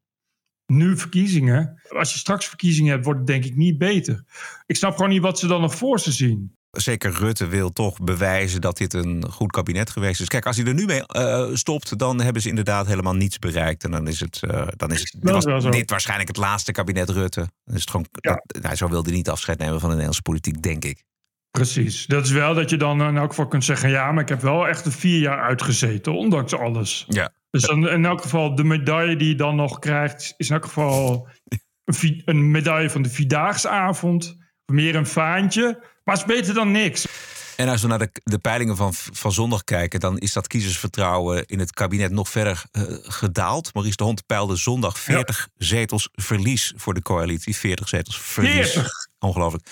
[0.67, 1.82] nu verkiezingen...
[1.89, 4.23] Als je straks verkiezingen hebt, wordt het denk ik niet beter.
[4.65, 6.56] Ik snap gewoon niet wat ze dan nog voor ze zien.
[6.71, 10.27] Zeker Rutte wil toch bewijzen dat dit een goed kabinet geweest is.
[10.27, 13.84] Kijk, als hij er nu mee eh, stopt, dan hebben ze inderdaad helemaal niets bereikt.
[13.84, 15.21] En dan is het, eh, dan is het
[15.71, 17.39] dit, was waarschijnlijk het laatste kabinet Rutte.
[17.63, 20.21] Dan is het gewoon, dat- nou, zo wilde hij niet afscheid nemen van de Nederlandse
[20.21, 21.03] politiek, denk ik.
[21.51, 22.05] Precies.
[22.05, 23.89] Dat is wel dat je dan in elk geval kunt zeggen...
[23.89, 27.05] ja, maar ik heb wel echt vier jaar uitgezeten, ondanks alles.
[27.07, 27.33] Ja.
[27.49, 30.33] Dus dan in elk geval de medaille die je dan nog krijgt...
[30.38, 31.29] is in elk geval
[32.25, 34.33] een, medaille van de Vierdaagse
[34.65, 35.63] Meer een vaantje,
[36.03, 37.05] maar het is beter dan niks.
[37.57, 41.45] En als we naar de, de peilingen van, van zondag kijken, dan is dat kiezersvertrouwen
[41.45, 43.73] in het kabinet nog verder eh, gedaald.
[43.73, 47.55] Maurice de Hond peilde zondag 40 zetels verlies voor de coalitie.
[47.55, 48.71] 40 zetels verlies.
[48.71, 49.07] 40?
[49.19, 49.67] Ongelooflijk.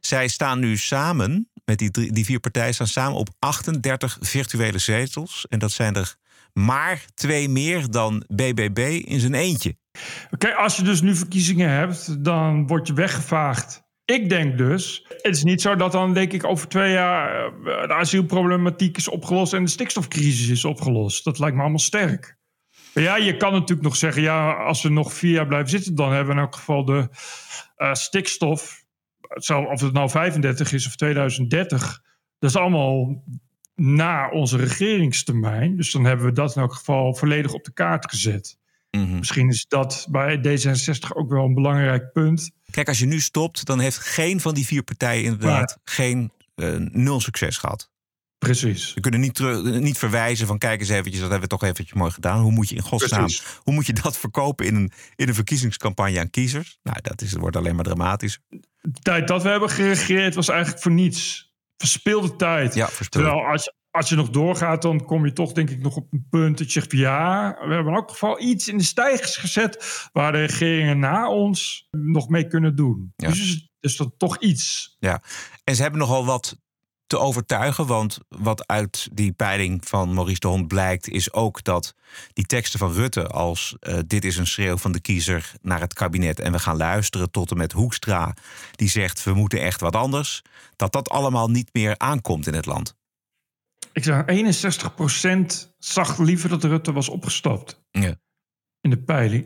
[0.00, 5.46] Zij staan nu samen, met die, die vier partijen, staan samen op 38 virtuele zetels.
[5.48, 6.16] En dat zijn er
[6.52, 9.76] maar twee meer dan BBB in zijn eentje.
[10.38, 13.82] Kijk, als je dus nu verkiezingen hebt, dan word je weggevaagd.
[14.04, 17.88] Ik denk dus, het is niet zo dat dan denk ik over twee jaar eh,
[17.88, 21.24] de asielproblematiek is opgelost en de stikstofcrisis is opgelost.
[21.24, 22.36] Dat lijkt me allemaal sterk.
[22.94, 26.12] Ja, je kan natuurlijk nog zeggen, ja, als we nog vier jaar blijven zitten, dan
[26.12, 27.08] hebben we in elk geval de
[27.76, 28.81] eh, stikstof,
[29.34, 32.02] het zal- of het nou 35 is of 2030,
[32.38, 33.22] dat is allemaal
[33.74, 35.76] na onze regeringstermijn.
[35.76, 38.60] Dus dan hebben we dat in elk geval volledig op de kaart gezet.
[38.90, 42.50] Misschien is dat bij D66 ook wel een belangrijk punt.
[42.70, 46.74] Kijk, als je nu stopt, dan heeft geen van die vier partijen inderdaad geen eh,
[46.76, 47.90] nul succes gehad.
[48.38, 48.94] Precies.
[48.94, 51.92] We kunnen niet, terug, niet verwijzen van kijk eens eventjes, dat hebben we toch eventjes
[51.98, 52.40] mooi gedaan.
[52.40, 53.58] Hoe moet je in godsnaam, Precies.
[53.62, 56.78] hoe moet je dat verkopen in een, in een verkiezingscampagne aan kiezers?
[56.82, 58.38] Nou, dat is, wordt alleen maar dramatisch.
[58.82, 61.50] De tijd dat we hebben geregeerd was eigenlijk voor niets.
[61.76, 62.74] Verspilde tijd.
[62.74, 63.26] Ja, verspilde.
[63.26, 66.12] Terwijl als je, als je nog doorgaat, dan kom je toch denk ik nog op
[66.12, 66.92] een punt dat je zegt...
[66.92, 70.08] ja, we hebben in elk geval iets in de stijgers gezet...
[70.12, 73.12] waar de regeringen na ons nog mee kunnen doen.
[73.16, 73.28] Ja.
[73.28, 74.96] Dus is dat toch iets.
[74.98, 75.22] Ja,
[75.64, 76.56] en ze hebben nogal wat
[77.12, 77.86] te overtuigen.
[77.86, 81.94] Want wat uit die peiling van Maurice de Hond blijkt, is ook dat
[82.32, 85.94] die teksten van Rutte als eh, dit is een schreeuw van de kiezer naar het
[85.94, 88.34] kabinet en we gaan luisteren tot en met Hoekstra,
[88.70, 90.42] die zegt we moeten echt wat anders,
[90.76, 92.94] dat dat allemaal niet meer aankomt in het land.
[93.92, 94.24] Ik zeg,
[95.64, 97.82] 61% zag liever dat Rutte was opgestapt.
[97.90, 98.14] Ja.
[98.80, 99.44] In de peiling.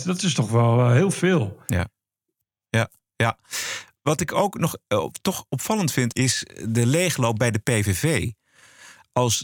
[0.00, 0.04] 61%!
[0.04, 1.62] Dat is toch wel eh, heel veel.
[1.66, 1.88] Ja.
[2.68, 3.38] Ja, ja.
[4.02, 8.30] Wat ik ook nog eh, toch opvallend vind, is de leegloop bij de PVV.
[9.12, 9.42] Als,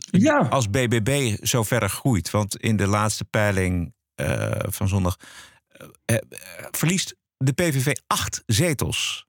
[0.48, 2.30] als BBB zo verder groeit.
[2.30, 5.16] Want in de laatste peiling eh, van zondag
[6.04, 6.16] eh,
[6.70, 9.26] verliest de PVV acht zetels.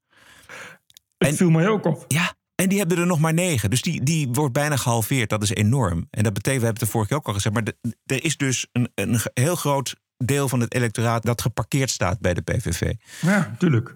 [1.17, 2.05] Het viel mij ook op.
[2.07, 3.69] Ja, en die hebben er nog maar negen.
[3.69, 5.29] Dus die, die wordt bijna gehalveerd.
[5.29, 6.07] Dat is enorm.
[6.09, 7.55] En dat betekent, we hebben het de vorige keer ook al gezegd...
[7.55, 11.23] maar de- er is dus een, een heel groot deel van het electoraat...
[11.23, 12.93] dat geparkeerd staat bij de PVV.
[13.21, 13.95] Ja, natuurlijk.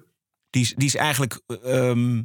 [0.53, 2.21] Die is, die is eigenlijk ehm,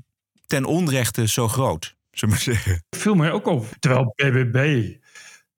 [0.47, 2.85] ten onrechte zo groot, zullen we maar zeggen.
[2.91, 3.67] viel mij ook op.
[3.79, 4.89] Terwijl BBB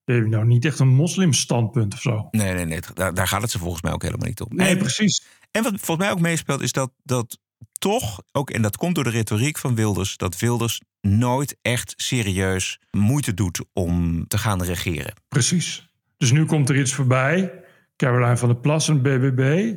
[0.04, 2.28] heeft nou niet echt een moslimstandpunt of zo.
[2.30, 2.80] Nee, nee, nee.
[2.94, 4.56] Daar, daar gaat het ze volgens mij ook helemaal niet om.
[4.56, 5.22] Nee, En- precies.
[5.50, 7.38] En wat volgens mij ook meespeelt, is dat, dat
[7.72, 12.78] toch, ook, en dat komt door de retoriek van Wilders, dat Wilders nooit echt serieus
[12.90, 15.12] moeite doet om te gaan regeren.
[15.28, 15.88] Precies.
[16.16, 17.52] Dus nu komt er iets voorbij.
[17.96, 19.76] Caroline van der Plas en BBB.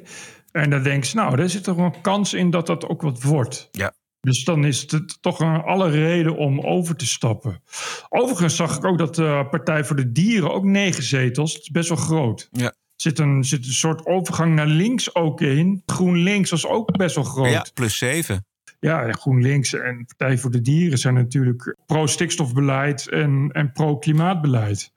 [0.54, 3.02] En dan denk je, nou, daar zit toch wel een kans in dat dat ook
[3.02, 3.70] wat wordt.
[3.72, 3.94] Ja.
[4.20, 7.64] Dus dan is het toch een alle reden om over te stappen.
[8.10, 11.54] Overigens zag ik ook dat de Partij voor de Dieren ook negen zetels.
[11.54, 12.48] Het is best wel groot.
[12.52, 12.66] Ja.
[12.66, 15.82] Er zit een, zit een soort overgang naar links ook in.
[15.86, 17.52] GroenLinks was ook best wel groot.
[17.52, 18.46] Ja, plus zeven.
[18.80, 24.92] Ja, en GroenLinks en Partij voor de Dieren zijn natuurlijk pro-stikstofbeleid en, en pro-klimaatbeleid.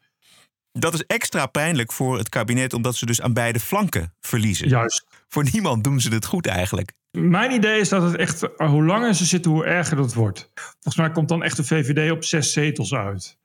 [0.72, 4.68] Dat is extra pijnlijk voor het kabinet, omdat ze dus aan beide flanken verliezen.
[4.68, 5.06] Juist.
[5.28, 6.92] Voor niemand doen ze het goed eigenlijk.
[7.10, 10.50] Mijn idee is dat het echt, eh, hoe langer ze zitten, hoe erger dat wordt.
[10.54, 13.38] Volgens mij komt dan echt de VVD op zes zetels uit.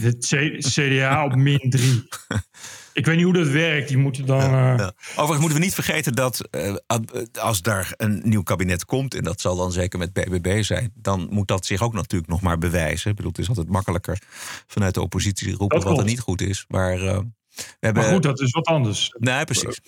[0.00, 0.26] Het
[0.58, 2.08] CDA op min drie.
[2.92, 3.88] Ik weet niet hoe dat werkt.
[3.88, 4.40] Die moeten dan.
[4.40, 4.92] eh, Ja.
[5.10, 6.74] Overigens moeten we niet vergeten dat eh,
[7.40, 11.26] als daar een nieuw kabinet komt, en dat zal dan zeker met BBB zijn, dan
[11.30, 13.10] moet dat zich ook natuurlijk nog maar bewijzen.
[13.10, 14.18] Ik bedoel, het is altijd makkelijker
[14.66, 16.64] vanuit de oppositie roepen Dat wat er niet goed is.
[16.68, 17.18] Maar, eh,
[17.54, 19.14] we hebben, Maar goed, dat is wat anders.
[19.18, 19.80] Nee, precies.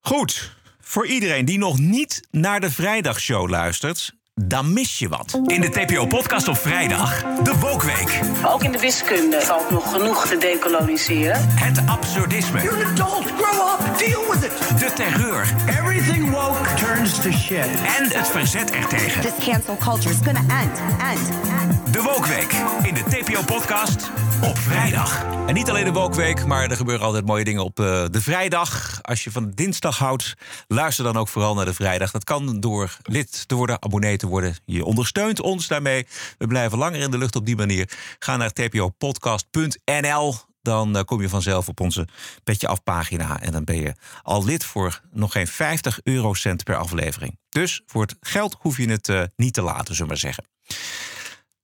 [0.00, 5.40] Goed, voor iedereen die nog niet naar de vrijdagshow luistert, dan mis je wat.
[5.46, 8.20] In de TPO-podcast op vrijdag, de Wokweek.
[8.46, 11.48] Ook in de wiskunde valt nog genoeg te decoloniseren.
[11.48, 12.62] Het absurdisme.
[12.62, 13.26] You're an adult.
[13.26, 13.98] Grow up.
[13.98, 14.78] Deal with it.
[14.78, 15.54] De terreur.
[15.68, 17.68] Everything woke turns to shit.
[17.98, 19.22] En het verzet ertegen.
[19.22, 21.28] This cancel culture is gonna end, end,
[21.60, 21.94] end.
[21.94, 24.10] De Wokweek in de TPO-podcast
[24.42, 25.24] op vrijdag.
[25.46, 28.98] En niet alleen de Wokweek, maar er gebeuren altijd mooie dingen op eh, de vrijdag.
[29.02, 30.34] Als je van dinsdag houdt,
[30.68, 32.10] luister dan ook vooral naar de vrijdag.
[32.10, 34.29] Dat kan door lid te worden, abonnee te worden.
[34.64, 36.06] Je ondersteunt ons daarmee.
[36.38, 37.90] We blijven langer in de lucht op die manier.
[38.18, 40.34] Ga naar tpopodcast.nl.
[40.62, 42.08] Dan eh, kom je vanzelf op onze
[42.44, 43.40] Petje Af pagina.
[43.40, 47.38] En dan ben je al lid voor nog geen 50 eurocent per aflevering.
[47.48, 50.44] Dus voor het geld hoef je het eh, niet te laten, zullen we zeggen.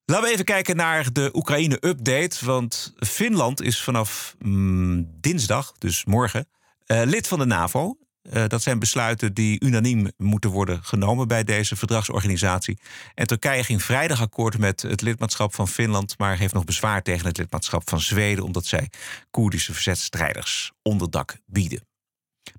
[0.04, 2.44] Laten we even kijken naar de Oekraïne-update.
[2.44, 6.48] Want Finland is vanaf mm, dinsdag, dus morgen,
[6.86, 7.96] eh, lid van de NAVO.
[8.25, 12.79] Eh, dat zijn besluiten die unaniem moeten worden genomen bij deze verdragsorganisatie.
[13.13, 17.25] En Turkije ging vrijdag akkoord met het lidmaatschap van Finland, maar heeft nog bezwaar tegen
[17.25, 18.89] het lidmaatschap van Zweden, omdat zij
[19.31, 21.85] Koerdische verzetstrijders onderdak bieden.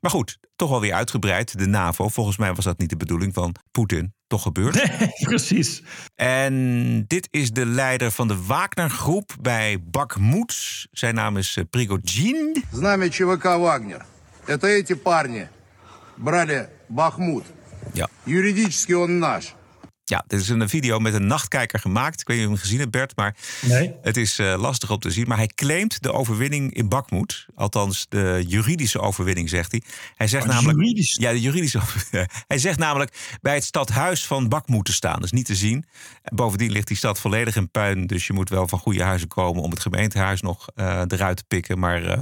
[0.01, 1.59] Maar goed, toch wel weer uitgebreid.
[1.59, 4.15] De NAVO, volgens mij was dat niet de bedoeling van Poetin.
[4.27, 4.75] Toch gebeurd.
[4.99, 5.83] Nee, precies.
[6.15, 10.87] En dit is de leider van de Wagner-groep bij Bakhmut.
[10.91, 12.65] Zijn naam is eh, Prigozhin.
[12.73, 14.05] Знамя ЧВК «Вагнер».
[14.47, 15.49] Это эти парни
[16.17, 17.45] брали Бахмут.
[17.93, 18.09] Ja.
[18.25, 19.55] Юридически он наш.
[20.05, 22.21] Ja, dit is een video met een nachtkijker gemaakt.
[22.21, 23.95] Ik weet niet of je hem gezien hebt, Bert, maar Nee.
[24.03, 25.29] het is eh, lastig om te zien.
[25.29, 27.47] Maar hij claimt de overwinning in Bakhmut.
[27.55, 29.83] Althans, de juridische overwinning, zegt hij.
[30.15, 30.79] Hij zegt Oh, namelijk.
[30.79, 31.17] juridisch?
[31.21, 35.15] Ja, de juridische over- Hij zegt namelijk bij het stadhuis van Bakhmut te staan.
[35.15, 35.85] Dat is niet te zien.
[36.23, 38.07] En bovendien ligt die stad volledig in puin.
[38.07, 41.45] Dus je moet wel van goede huizen komen om het gemeentehuis nog eh, eruit te
[41.49, 41.79] pikken.
[41.79, 42.19] Maar eh,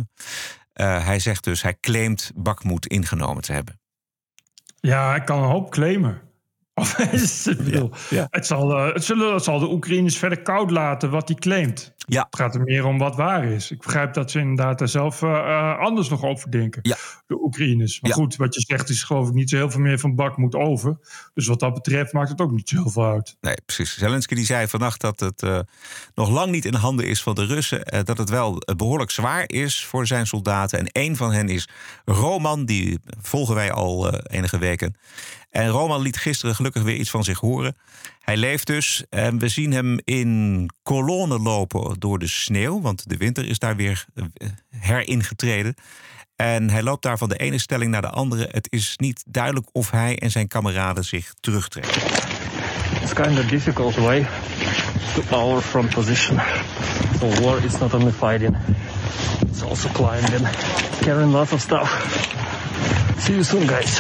[0.72, 3.78] eh, hij zegt dus, hij claimt Bakhmut ingenomen te hebben.
[4.85, 6.21] Ja, hij kan een hoop claimen.
[6.77, 6.95] Of,
[8.29, 11.93] Het, zal, eh, het, zullen, het zal de Oekraïners verder koud laten wat hij claimt.
[11.97, 12.25] Ja.
[12.29, 13.71] Het gaat er meer om wat waar is.
[13.71, 16.79] Ik begrijp dat ze inderdaad daar zelf eh, eh, anders nog over denken.
[16.83, 16.95] Ja.
[17.27, 18.01] De Oekraïners.
[18.01, 20.37] Maar goed, wat je zegt is geloof ik niet zo heel veel meer van bak
[20.37, 20.97] moet over.
[21.33, 23.37] Dus wat dat betreft maakt het ook niet zo heel veel uit.
[23.41, 23.97] Nee, precies.
[23.97, 25.43] Zelensky die zei vannacht dat het
[26.15, 28.05] nog lang niet in handen is van de Russen.
[28.05, 30.79] dat het wel eh, behoorlijk zwaar is voor zijn soldaten.
[30.79, 31.67] En een van hen is
[32.05, 34.95] Roman, die volgen wij al enige weken.
[35.55, 37.75] En Roman liet gisteren gelukkig weer iets van zich horen.
[38.19, 42.81] Hij leeft dus en we zien hem in kolonnen lopen door de sneeuw.
[42.81, 45.75] Want de winter is daar weer eh, heringetreden.
[46.35, 48.49] En hij loopt daar van de ene stelling naar de andere.
[48.51, 52.01] Het is niet duidelijk of hij en zijn kameraden zich terugtrekken.
[53.01, 54.27] It's kind of difficult way
[55.13, 56.39] to our front position.
[57.19, 58.57] So war is not only fighting,
[59.49, 60.47] it's also climbing,
[61.01, 61.89] carrying lots of stuff.
[63.19, 63.99] See you soon, guys.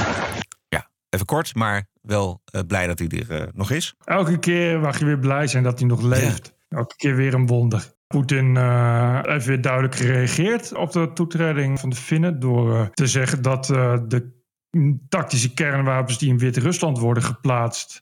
[1.15, 3.95] Even kort, maar wel eh, blij dat hij er eh, nog is.
[4.05, 6.53] Elke keer mag je weer blij zijn dat hij nog leeft.
[6.69, 7.93] Elke keer weer een wonder.
[8.07, 12.39] Poetin eh, heeft weer duidelijk gereageerd op de toetreding van de Finnen.
[12.39, 14.33] Door te zeggen dat de
[15.09, 18.01] tactische kernwapens die in Wit-Rusland worden geplaatst.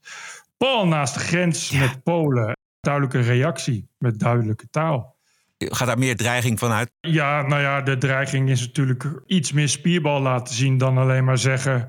[0.57, 2.57] pal naast de grens met Polen.
[2.79, 5.15] Duidelijke reactie met duidelijke taal.
[5.57, 6.91] Gaat daar meer dreiging van uit?
[6.99, 11.37] Ja, nou ja, de dreiging is natuurlijk iets meer spierbal laten zien dan alleen maar
[11.37, 11.87] zeggen: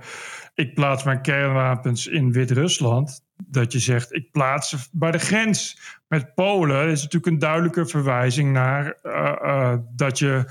[0.55, 3.23] ik plaats mijn kernwapens in Wit-Rusland.
[3.47, 6.88] Dat je zegt: ik plaats ze bij de grens met Polen.
[6.88, 10.45] is natuurlijk een duidelijke verwijzing naar eh, eh, dat je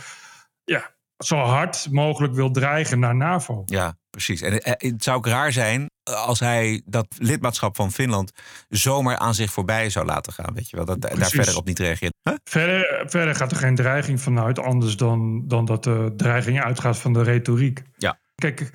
[0.64, 3.64] ja, zo hard mogelijk wil dreigen naar NAVO.
[3.66, 4.42] Ja, precies.
[4.42, 8.32] En eh, het zou ook raar zijn als hij dat lidmaatschap van Finland
[8.70, 10.54] zomaar aan zich voorbij zou laten gaan.
[10.54, 12.14] Weet je wel, dat daar verder op niet reageert.
[12.24, 12.36] Huh?
[12.44, 17.14] Verder, verder gaat er geen dreiging vanuit, anders dan, dan dat de dreiging uitgaat van
[17.14, 17.82] de retoriek.
[17.98, 18.20] Ja.
[18.36, 18.72] Kijk,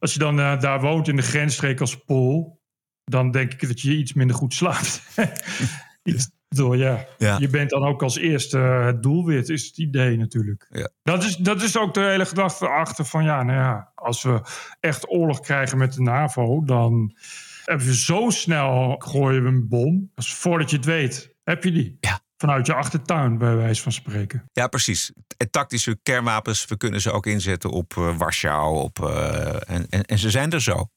[0.00, 2.60] als je dan eh, daar woont in de grensstreek als Pool,
[3.04, 5.02] dan denk ik dat je iets minder goed slaapt.
[6.02, 7.06] iets, door, ja.
[7.18, 7.38] Ja.
[7.38, 10.66] Je bent dan ook als eerste eh, het doelwit, is het idee natuurlijk.
[10.70, 10.88] Ja.
[11.02, 14.40] Dat, is, dat is ook de hele gedachte achter van ja, nou ja, als we
[14.80, 17.16] echt oorlog krijgen met de NAVO, dan
[17.64, 20.10] hebben we zo snel gooien we een bom.
[20.14, 21.96] Dus voordat je het weet, heb je die.
[22.00, 22.19] Ja.
[22.40, 24.44] Vanuit je achtertuin, bij wijze van spreken.
[24.52, 25.12] Ja, precies.
[25.50, 28.80] Tactische kernwapens, we kunnen ze ook inzetten op eh, Warschau.
[28.80, 30.88] Op, eh, en, en, en ze zijn er zo.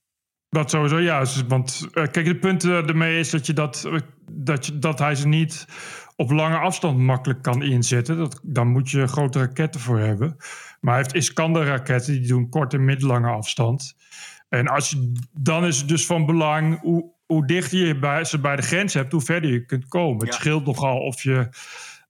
[0.49, 1.47] Dat sowieso juist.
[1.47, 3.89] Want eh, kijk, het punt ermee is dat, je dat,
[4.32, 5.65] dat, je, dat hij ze niet
[6.15, 8.17] op lange afstand makkelijk kan inzetten.
[8.17, 10.36] Dat, daar moet je grote raketten voor hebben.
[10.79, 13.95] Maar hij heeft Iskander-raketten, die doen korte en middellange afstand.
[14.49, 18.39] En als je, dan is het dus van belang hoe, hoe dichter je bij, ze
[18.39, 20.25] bij de grens hebt, hoe verder je kunt komen.
[20.25, 21.49] Het scheelt nogal of je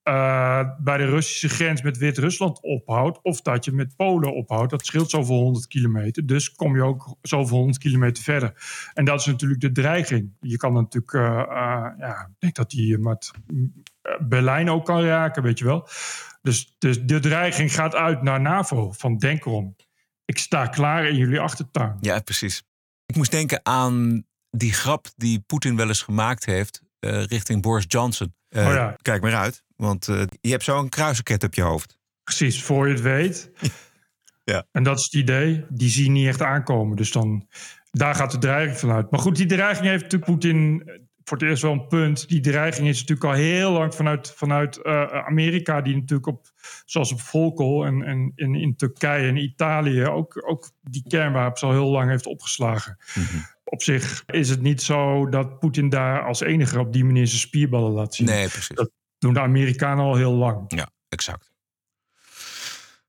[0.03, 4.71] eh, bij de Russische grens met Wit-Rusland ophoudt, of dat je met Polen ophoudt.
[4.71, 6.25] Dat scheelt zoveel honderd kilometer.
[6.25, 8.53] Dus kom je ook zoveel honderd kilometer verder.
[8.93, 10.31] En dat is natuurlijk de dreiging.
[10.39, 13.31] Je kan natuurlijk, eh, eh, ja, ik denk dat die met
[14.19, 15.88] Berlijn ook kan raken, weet je wel.
[16.41, 18.91] Dus, dus de dreiging gaat uit naar NAVO.
[18.91, 19.75] Van denk erom.
[20.25, 21.97] Ik sta klaar in jullie achtertuin.
[22.01, 22.63] Ja, precies.
[23.05, 24.25] Ik moest denken aan
[24.58, 28.36] die grap die Poetin wel eens gemaakt heeft eh, richting Boris Johnson.
[28.50, 28.96] Eh, Oh ja.
[29.02, 31.98] Kijk maar uit, want eh, je hebt zo een kruisraket op je hoofd.
[32.24, 33.52] Precies, voor je het weet.
[34.46, 34.66] Ja.
[34.72, 35.66] En dat is het idee.
[35.70, 36.98] Die zie je niet echt aankomen.
[36.98, 37.48] Dus dan,
[37.92, 39.12] daar gaat de dreiging vanuit.
[39.12, 40.84] Maar goed, die dreiging heeft natuurlijk Poetin
[41.24, 42.28] voor het eerst wel een punt.
[42.28, 44.84] Die dreiging is natuurlijk al heel lang vanuit, vanuit
[45.26, 46.52] Amerika, die natuurlijk op,
[46.86, 51.72] zoals op Volkel en, en in, in Turkije en Italië ook, ook die kernwapens al
[51.72, 52.98] heel lang heeft opgeslagen.
[53.73, 57.39] Op zich is het niet zo dat Poetin daar als enige op die manier zijn
[57.39, 58.27] spierballen laat zien.
[58.27, 58.75] Nee, precies.
[58.75, 60.65] Dat doen de Amerikanen al heel lang.
[60.67, 61.51] Ja, exact.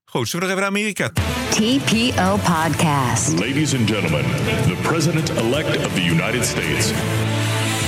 [0.04, 1.08] Goed, zullen we nog even naar Amerika?
[1.50, 3.38] TPO Podcast.
[3.38, 4.24] Ladies and gentlemen,
[4.66, 6.92] the President elect of the United States.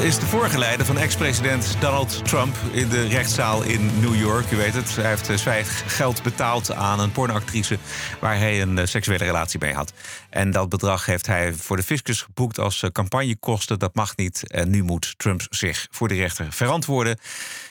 [0.00, 4.50] is de voorgeleide van ex-president Donald Trump in de rechtszaal in New York.
[4.50, 7.78] U weet het, hij heeft zwijggeld betaald aan een pornoactrice
[8.20, 9.92] waar hij een eh, seksuele relatie mee had.
[10.30, 13.78] En dat bedrag heeft hij voor de fiscus geboekt als eh, campagnekosten.
[13.78, 14.50] Dat mag niet.
[14.50, 17.18] En nu moet Trump zich voor de rechter verantwoorden.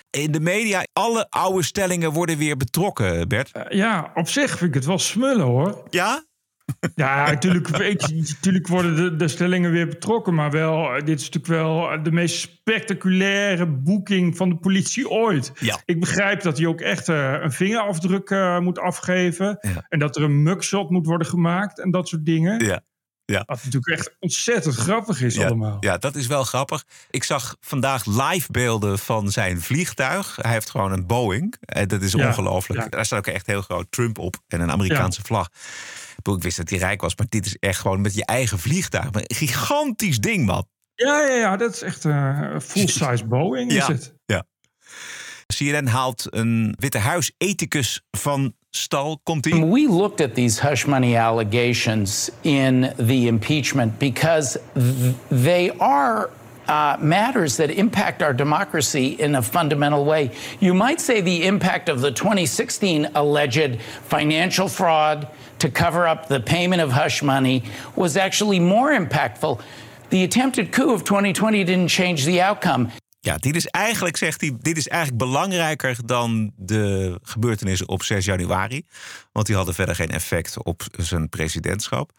[0.10, 3.52] In de media, alle oude stellingen worden weer betrokken, Bert.
[3.70, 5.84] Ja, op zich vind ik het wel smullen hoor.
[5.90, 6.24] Ja?
[6.96, 10.34] Ja, natuurlijk, natuurlijk worden de, de stellingen weer betrokken.
[10.34, 15.52] Maar wel, eh, dit is natuurlijk wel de meest spectaculaire boeking van de politie ooit.
[15.60, 15.82] Ja.
[15.86, 19.58] Ik begrijp dat hij ook echt eh, een vingerafdruk eh, moet afgeven.
[19.62, 19.86] Ja.
[19.90, 22.66] En dat er een mugshot moet worden gemaakt en dat soort dingen.
[22.66, 22.82] Ja.
[23.26, 23.44] Ja.
[23.46, 25.78] Wat natuurlijk echt ontzettend grappig is Ja, allemaal.
[25.80, 26.84] ja, dat is wel grappig.
[27.10, 30.38] Ik zag vandaag live beelden van zijn vliegtuig.
[30.42, 31.56] Hij heeft gewoon een Boeing.
[31.60, 32.82] En dat is Ja, ongelooflijk.
[32.84, 32.90] ja.
[32.90, 35.50] Daar staat ook echt heel groot Trump op en een Amerikaanse vlag.
[36.34, 39.08] Ik wist dat hij rijk was, maar dit is echt gewoon met je eigen vliegtuig.
[39.12, 40.68] Een gigantisch ding, man.
[40.96, 43.88] Ja, ja, ja, dat is echt eh, een full-size Boeing is ja.
[43.88, 44.14] het.
[44.26, 44.46] ja.
[45.56, 49.20] CNN haalt een Witte Huis ethicus van stal.
[49.24, 49.66] Komt ie?
[49.66, 56.30] We looked at these hush money allegations in the impeachment because th- they are
[56.68, 60.32] uh, matters that impact our democracy in a fundamental way.
[60.60, 65.28] You might say the impact of the 2016 alleged financial fraud
[65.66, 67.64] to cover up the payment of hush money
[67.96, 69.60] was actually more impactful.
[70.10, 72.90] The attempted coup of 2020 didn't change the outcome.
[73.20, 78.26] Ja, dit is eigenlijk, zegt hij, dit is eigenlijk belangrijker dan de gebeurtenissen op 6
[78.26, 78.86] januari.
[79.32, 82.12] Want die hadden verder geen effect op zijn presidentschap.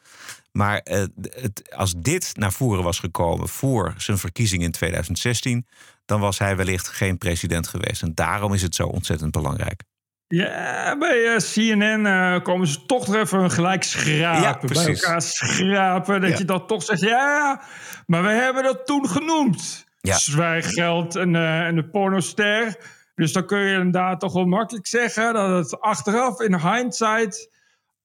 [0.52, 5.66] Maar eh, het, als dit naar voren was gekomen voor zijn verkiezing in 2016,
[6.04, 8.02] dan was hij wellicht geen president geweest.
[8.02, 9.82] En daarom is het zo ontzettend belangrijk.
[10.28, 14.40] Ja, bij eh, CNN eh, komen ze toch even gelijk schrapen.
[14.40, 16.20] Ja, bij elkaar schrapen.
[16.20, 16.38] Dat Ja.
[16.38, 17.60] je dat toch zegt, ja,
[18.06, 19.86] maar we hebben dat toen genoemd.
[20.00, 20.16] Ja.
[20.16, 22.76] Zwijgeld en, eh, en de pornoster.
[23.14, 25.34] Dus dan kun je inderdaad toch wel makkelijk zeggen...
[25.34, 27.50] dat het achteraf, in hindsight,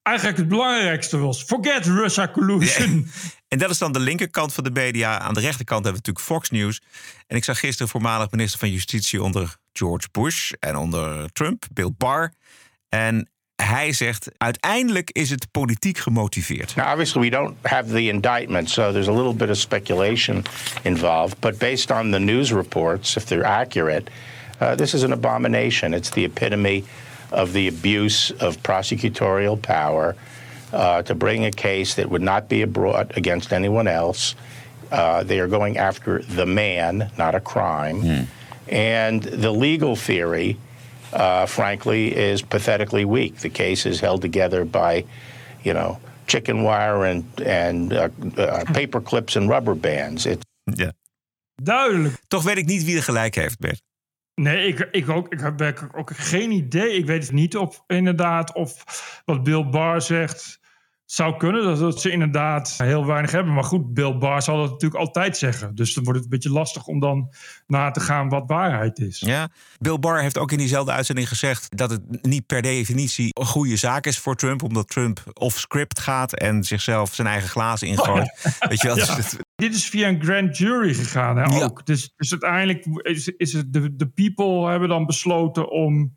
[0.01, 1.43] eigenlijk het belangrijkste was.
[1.43, 3.07] Forget Russia collusion.
[3.51, 5.19] En dat is dan de linkerkant van de media.
[5.19, 6.81] Aan de rechterkant hebben we natuurlijk Fox News.
[7.27, 11.91] En ik zag gisteren voormalig minister van Justitie onder George Bush en onder Trump, Bill
[11.97, 12.33] Barr.
[12.89, 16.75] En hij zegt: uiteindelijk is het politiek gemotiveerd.
[16.75, 20.43] Now, obviously, we don't have the indictment, so there's a little bit of speculation
[20.81, 21.39] involved.
[21.39, 24.11] But based on the news reports, if they're accurate,
[24.61, 25.93] uh, this is an abomination.
[25.93, 26.83] It's the epitome
[27.29, 30.15] of the abuse of prosecutorial power
[30.73, 34.35] uh, to bring a case that would not be brought against anyone else.
[34.91, 38.27] Uh, they are going after the man, not a crime.
[38.67, 40.57] And the legal theory,
[41.13, 43.37] uh, frankly, is pathetically weak.
[43.37, 45.05] The case is held together by,
[45.63, 50.25] you know, chicken wire and and uh, uh, paper clips and rubber bands.
[50.25, 50.93] It, Ja.
[51.55, 52.15] Duidelijk.
[52.27, 53.81] Toch weet ik niet wie er gelijk heeft, Bert.
[54.35, 56.93] Nee, ik, ik, ook, ik heb ook geen idee.
[56.93, 58.83] Ik weet het niet of inderdaad of
[59.25, 60.59] wat Bill Barr zegt
[61.11, 61.63] zou kunnen.
[61.63, 63.53] Dat, dat ze inderdaad heel weinig hebben.
[63.53, 65.75] Maar goed, Bill Barr zal dat natuurlijk altijd zeggen.
[65.75, 67.33] Dus dan wordt het een beetje lastig om dan
[67.67, 69.19] na te gaan wat waarheid is.
[69.19, 69.49] Ja.
[69.79, 73.75] Bill Barr heeft ook in diezelfde uitzending gezegd dat het niet per definitie een goede
[73.75, 78.55] zaak is voor Trump, omdat Trump off-script gaat en zichzelf zijn eigen glazen ingooit.
[78.69, 78.97] Weet je wel?
[78.97, 79.05] Ja.
[79.15, 81.63] Dus het- Dit is via een grand jury gegaan hè, Ja.
[81.63, 81.85] ook.
[81.85, 86.15] Dus, dus uiteindelijk is, is het de, de people hebben dan besloten om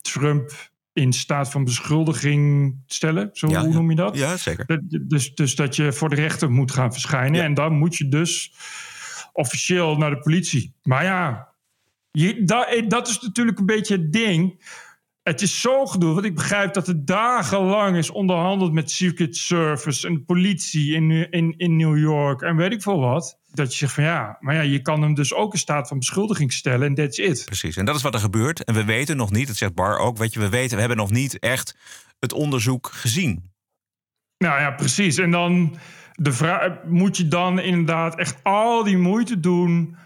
[0.00, 3.28] Trump in staat van beschuldiging te stellen.
[3.32, 4.16] Zo, Ja, hoe noem je dat?
[4.16, 4.66] Ja, zeker.
[4.66, 7.42] Dat- Dus, dus dat je voor de rechter moet gaan verschijnen.
[7.42, 8.52] En dan moet je dus
[9.32, 10.74] officieel naar de politie.
[10.82, 11.48] Maar ja,
[12.10, 14.68] je, dat, dat is natuurlijk een beetje het ding.
[15.22, 20.06] Het is zo gedoe, want ik begrijp dat het dagenlang is onderhandeld met Secret Service
[20.08, 23.38] en politie in, in, in New York en weet ik veel wat.
[23.52, 25.98] Dat je zegt van ja, maar ja, je kan hem dus ook in staat van
[25.98, 27.44] beschuldiging stellen en that's it.
[27.44, 28.64] Precies, en dat is wat er gebeurt.
[28.64, 30.98] En we weten nog niet, dat zegt Barr ook, weet je, we weten, we hebben
[30.98, 31.76] nog niet echt
[32.18, 33.50] het onderzoek gezien.
[34.38, 35.18] Nou ja, precies.
[35.18, 35.76] En dan
[36.14, 39.96] de vraag, moet je dan inderdaad echt al die moeite doen.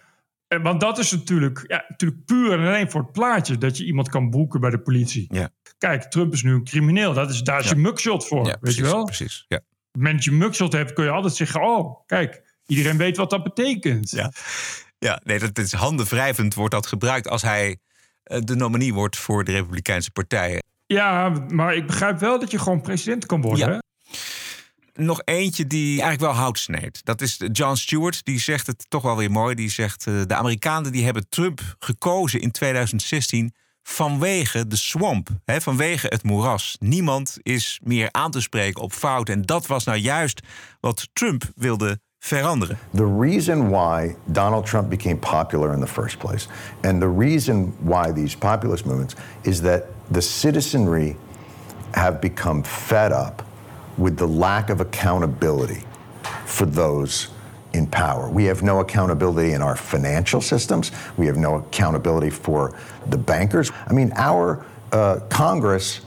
[0.49, 3.85] Eh, Want dat is natuurlijk, ja, natuurlijk puur en alleen voor het plaatje dat je
[3.85, 5.27] iemand kan boeken bij de politie.
[5.35, 5.49] Ja.
[5.79, 7.13] Kijk, Trump is nu een crimineel.
[7.13, 8.45] Dat is, daar is je mugshot voor.
[8.45, 9.05] Ja, weet precies, je wel?
[9.05, 9.45] precies.
[9.49, 9.57] Ja.
[9.57, 13.17] Op het moment dat je mugshot hebt, kun je altijd zeggen: Oh, kijk, iedereen weet
[13.17, 14.11] wat dat betekent.
[14.11, 14.33] Ja,
[14.99, 17.79] ja nee, dat is handenwrijvend wordt dat gebruikt als hij
[18.23, 20.63] eh, de nominee wordt voor de Republikeinse Partij.
[20.87, 23.73] Ja, maar ik begrijp wel dat je gewoon president kan worden.
[23.73, 23.83] Ja.
[24.95, 27.05] Nog eentje die eigenlijk wel hout sneed.
[27.05, 28.25] Dat is John Stewart.
[28.25, 29.55] Die zegt het toch wel weer mooi.
[29.55, 35.29] Die zegt: eh, De Amerikanen die hebben Trump gekozen in 2016 vanwege de swamp.
[35.45, 36.77] Hè, vanwege het moeras.
[36.81, 39.29] Niemand is meer aan te spreken op fout.
[39.29, 40.41] En dat was nou juist
[40.81, 42.79] wat Trump wilde veranderen.
[42.95, 46.49] The reason why Donald Trump became popular in the first place,
[46.83, 51.17] and the reason why these populist movements, is that the citizenry
[51.93, 53.47] have become fed up
[53.99, 55.83] with the lack of accountability
[56.47, 57.29] for those
[57.75, 58.29] in power.
[58.29, 60.93] We have no accountability in our financial systems.
[61.17, 63.71] We have no accountability for the bankers.
[63.87, 66.01] I mean, our uh, Congress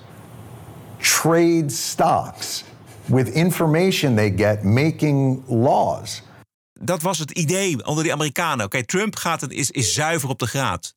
[1.00, 2.64] trades stocks
[3.08, 6.23] with information they get making laws.
[6.73, 8.65] Dat was het idee onder die Amerikanen.
[8.65, 10.96] Oké, Trump gaat het, is, is zuiver op de graad.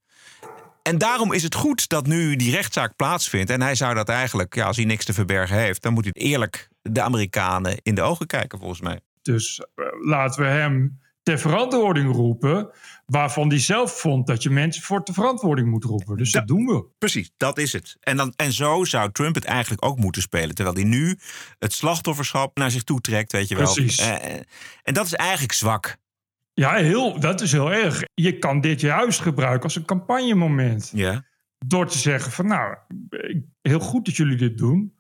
[0.83, 3.51] En daarom is het goed dat nu die rechtszaak plaatsvindt.
[3.51, 6.13] En hij zou dat eigenlijk, ja, als hij niks te verbergen heeft, dan moet hij
[6.13, 9.01] eerlijk de Amerikanen in de ogen kijken, volgens mij.
[9.23, 12.71] Dus uh, laten we hem ter verantwoording roepen.
[13.11, 16.17] Waarvan hij zelf vond dat je mensen voor de verantwoording moet roepen.
[16.17, 16.85] Dus dat doen we.
[16.99, 17.97] Precies, dat is het.
[18.01, 20.55] En, dan, en zo zou Trump het eigenlijk ook moeten spelen.
[20.55, 21.19] Terwijl hij nu
[21.59, 23.73] het slachtofferschap naar zich toe trekt, weet je wel.
[23.73, 24.01] Precies.
[24.01, 24.35] Uh,
[24.83, 25.97] en dat is eigenlijk zwak.
[26.55, 28.03] Ja, heel, dat is heel erg.
[28.15, 30.91] Je kan dit juist gebruiken als een campagnemoment.
[30.95, 31.25] Ja.
[31.59, 32.77] Door te zeggen van nou,
[33.63, 34.99] heel goed dat jullie dit doen.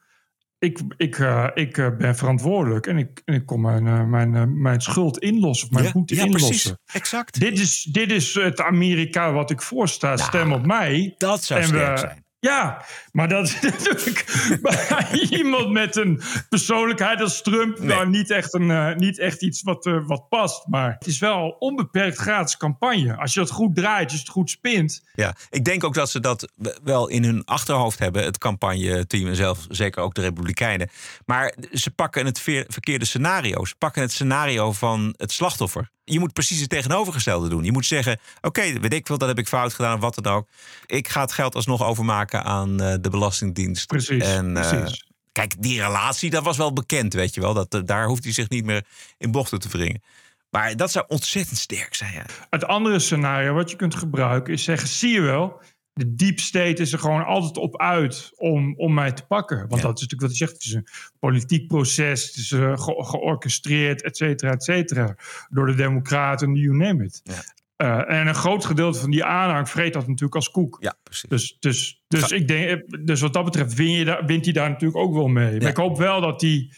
[0.61, 4.61] Ik, ik, uh, ik uh, ben verantwoordelijk en ik, en ik kom mijn, uh, mijn,
[4.63, 5.69] mijn schuld inlossen.
[5.69, 6.49] Of mijn ja, boete ja, inlossen.
[6.49, 7.41] Precies, exact.
[7.41, 10.07] Dit is, dit is het Amerika wat ik voorsta.
[10.07, 11.15] Nou, Stem op mij.
[11.19, 12.25] Dat zou en sterk we, zijn.
[12.41, 14.25] Ja, maar dat is natuurlijk
[14.63, 17.89] bij iemand met een persoonlijkheid als Trump nee.
[17.89, 20.67] nou, niet, echt een, uh, niet echt iets wat, uh, wat past.
[20.67, 23.17] Maar het is wel onbeperkt gratis campagne.
[23.17, 25.03] Als je dat goed draait, als je het goed spint.
[25.15, 29.37] Ja, ik denk ook dat ze dat wel in hun achterhoofd hebben, het campagne-team en
[29.37, 30.91] zelf zeker ook de Republikeinen.
[31.25, 33.65] Maar ze pakken het verkeerde scenario.
[33.65, 35.91] Ze pakken het scenario van het slachtoffer.
[36.13, 37.65] Je moet precies het tegenovergestelde doen.
[37.65, 40.15] Je moet zeggen: Oké, okay, weet ik veel, dat heb ik fout gedaan of wat
[40.23, 40.49] dan ook.
[40.87, 43.87] Ik ga het geld alsnog overmaken aan uh, de Belastingdienst.
[43.87, 44.25] Precies.
[44.25, 45.05] En, uh, precies.
[45.33, 47.55] Kijk, die relatie, dat was wel bekend, weet je wel.
[47.55, 48.85] Dat, uh, daar hoeft hij zich niet meer
[49.19, 50.03] in bochten te wringen.
[50.51, 52.13] Maar dat zou ontzettend sterk zijn.
[52.13, 52.25] Ja.
[52.51, 55.61] Het andere scenario wat je kunt gebruiken is zeggen: zie je wel,
[55.93, 59.59] de deep state is er gewoon altijd op uit om, om mij te pakken.
[59.59, 59.87] Want ja.
[59.87, 60.53] dat is natuurlijk wat hij zegt.
[60.53, 60.87] Het is een
[61.19, 62.27] politiek proces.
[62.27, 65.17] Het is uh, ge georchestreerd, et cetera, et cetera.
[65.49, 67.21] Door de democraten, you name it.
[67.23, 67.43] Ja.
[67.77, 70.77] Uh, en een groot gedeelte van die aanhang vreet dat natuurlijk als koek.
[70.81, 71.29] Ja, precies.
[71.29, 74.69] Dus, dus, dus, ik denk, dus wat dat betreft win je daar, wint hij daar
[74.69, 75.61] natuurlijk ook wel mee.
[75.61, 76.73] Maar ik hoop wel dat hij...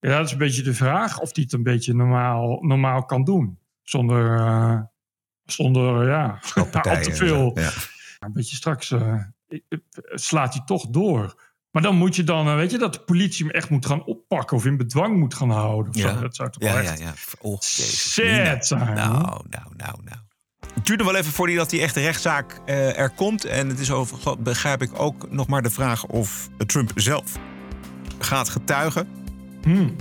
[0.00, 3.24] Ja, dat is een beetje de vraag of hij het een beetje normaal, normaal kan
[3.24, 3.58] doen.
[3.82, 4.80] Zonder, uh,
[5.44, 6.40] zonder ja,
[6.82, 7.58] al te veel...
[7.58, 7.70] Ja.
[8.18, 9.22] Een beetje straks uh,
[10.14, 11.46] slaat hij toch door.
[11.70, 14.04] Maar dan moet je dan, uh, weet je, dat de politie hem echt moet gaan
[14.04, 15.92] oppakken of in bedwang moet gaan houden.
[15.92, 16.14] Ja.
[16.14, 16.20] zo.
[16.20, 17.12] Dat zou toch ja, wel ja, echt ja.
[17.40, 18.94] Oh, sad zijn.
[18.94, 20.18] Nou, nou, nou, nou.
[20.74, 23.44] Het duurde wel even voordat die echte rechtszaak uh, er komt.
[23.44, 27.38] En het is over, begrijp ik ook nog maar de vraag of Trump zelf
[28.18, 29.08] gaat getuigen.
[29.62, 29.96] Hmm.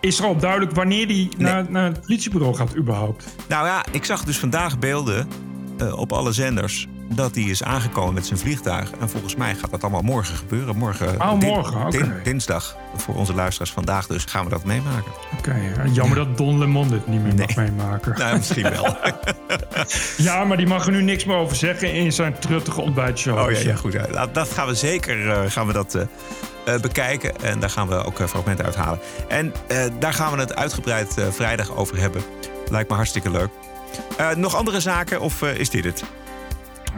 [0.00, 1.30] Is er al duidelijk wanneer hij nee.
[1.36, 3.34] naar, naar het politiebureau gaat überhaupt?
[3.48, 5.28] Nou ja, ik zag dus vandaag beelden
[5.82, 8.90] uh, op alle zenders dat hij is aangekomen met zijn vliegtuig.
[9.00, 10.76] En volgens mij gaat dat allemaal morgen gebeuren.
[10.76, 12.14] Morgen, oh, morgen din, okay.
[12.14, 12.76] din, dinsdag.
[12.96, 15.12] Voor onze luisteraars vandaag dus gaan we dat meemaken.
[15.38, 17.46] Oké, okay, jammer dat Don Lemon dit niet meer nee.
[17.46, 18.18] mag meemaken.
[18.18, 18.96] Nou, misschien wel.
[20.26, 23.38] ja, maar die mag er nu niks meer over zeggen in zijn truttige ontbijtshow.
[23.38, 23.92] Oh ja, ja goed.
[23.92, 24.26] Ja.
[24.26, 27.42] Dat gaan we zeker uh, gaan we dat, uh, bekijken.
[27.42, 28.98] En daar gaan we ook fragmenten uithalen.
[29.28, 29.52] En
[29.98, 32.22] daar gaan we het uitgebreid vrijdag over hebben.
[32.70, 33.50] Lijkt me hartstikke leuk.
[34.36, 36.02] Nog andere zaken of is dit het?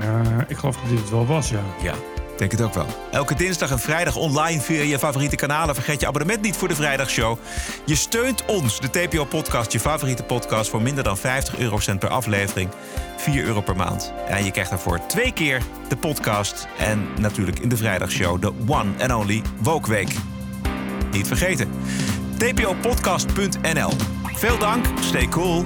[0.03, 1.63] Uh, ik geloof dat dit het wel was, ja.
[1.83, 1.95] Ja,
[2.37, 2.87] denk het ook wel.
[3.11, 5.75] Elke dinsdag en vrijdag online via je favoriete kanalen.
[5.75, 7.39] Vergeet je abonnement niet voor de vrijdagshow.
[7.85, 10.71] Je steunt ons, de TPO-podcast, je favoriete podcast...
[10.71, 12.71] voor minder dan 50 eurocent per aflevering.
[13.17, 14.13] 4 euro per maand.
[14.29, 16.67] En je krijgt daarvoor twee keer de podcast...
[16.79, 20.15] en natuurlijk in de vrijdagshow de one and only Woke Week.
[21.11, 21.71] Niet vergeten.
[22.37, 23.91] tpopodcast.nl
[24.35, 25.65] Veel dank, stay cool.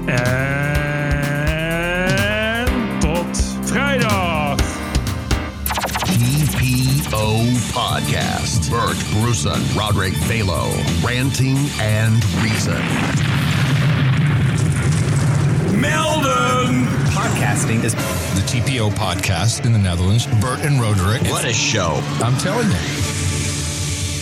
[3.78, 4.56] Tot vrijdag.
[6.04, 8.70] TPO Podcast.
[8.70, 10.68] Bert Bruson, Roderick Balo,
[11.04, 12.82] Ranting and Reason.
[15.80, 16.86] Melden!
[17.14, 17.94] Podcasting is
[18.34, 20.26] the TPO podcast in the Netherlands.
[20.40, 21.22] Bert and Roderick.
[21.30, 22.00] What a show.
[22.20, 22.78] I'm telling you.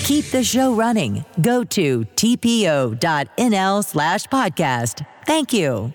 [0.05, 1.25] Keep the show running.
[1.41, 5.05] Go to tpo.nl slash podcast.
[5.27, 5.93] Thank you.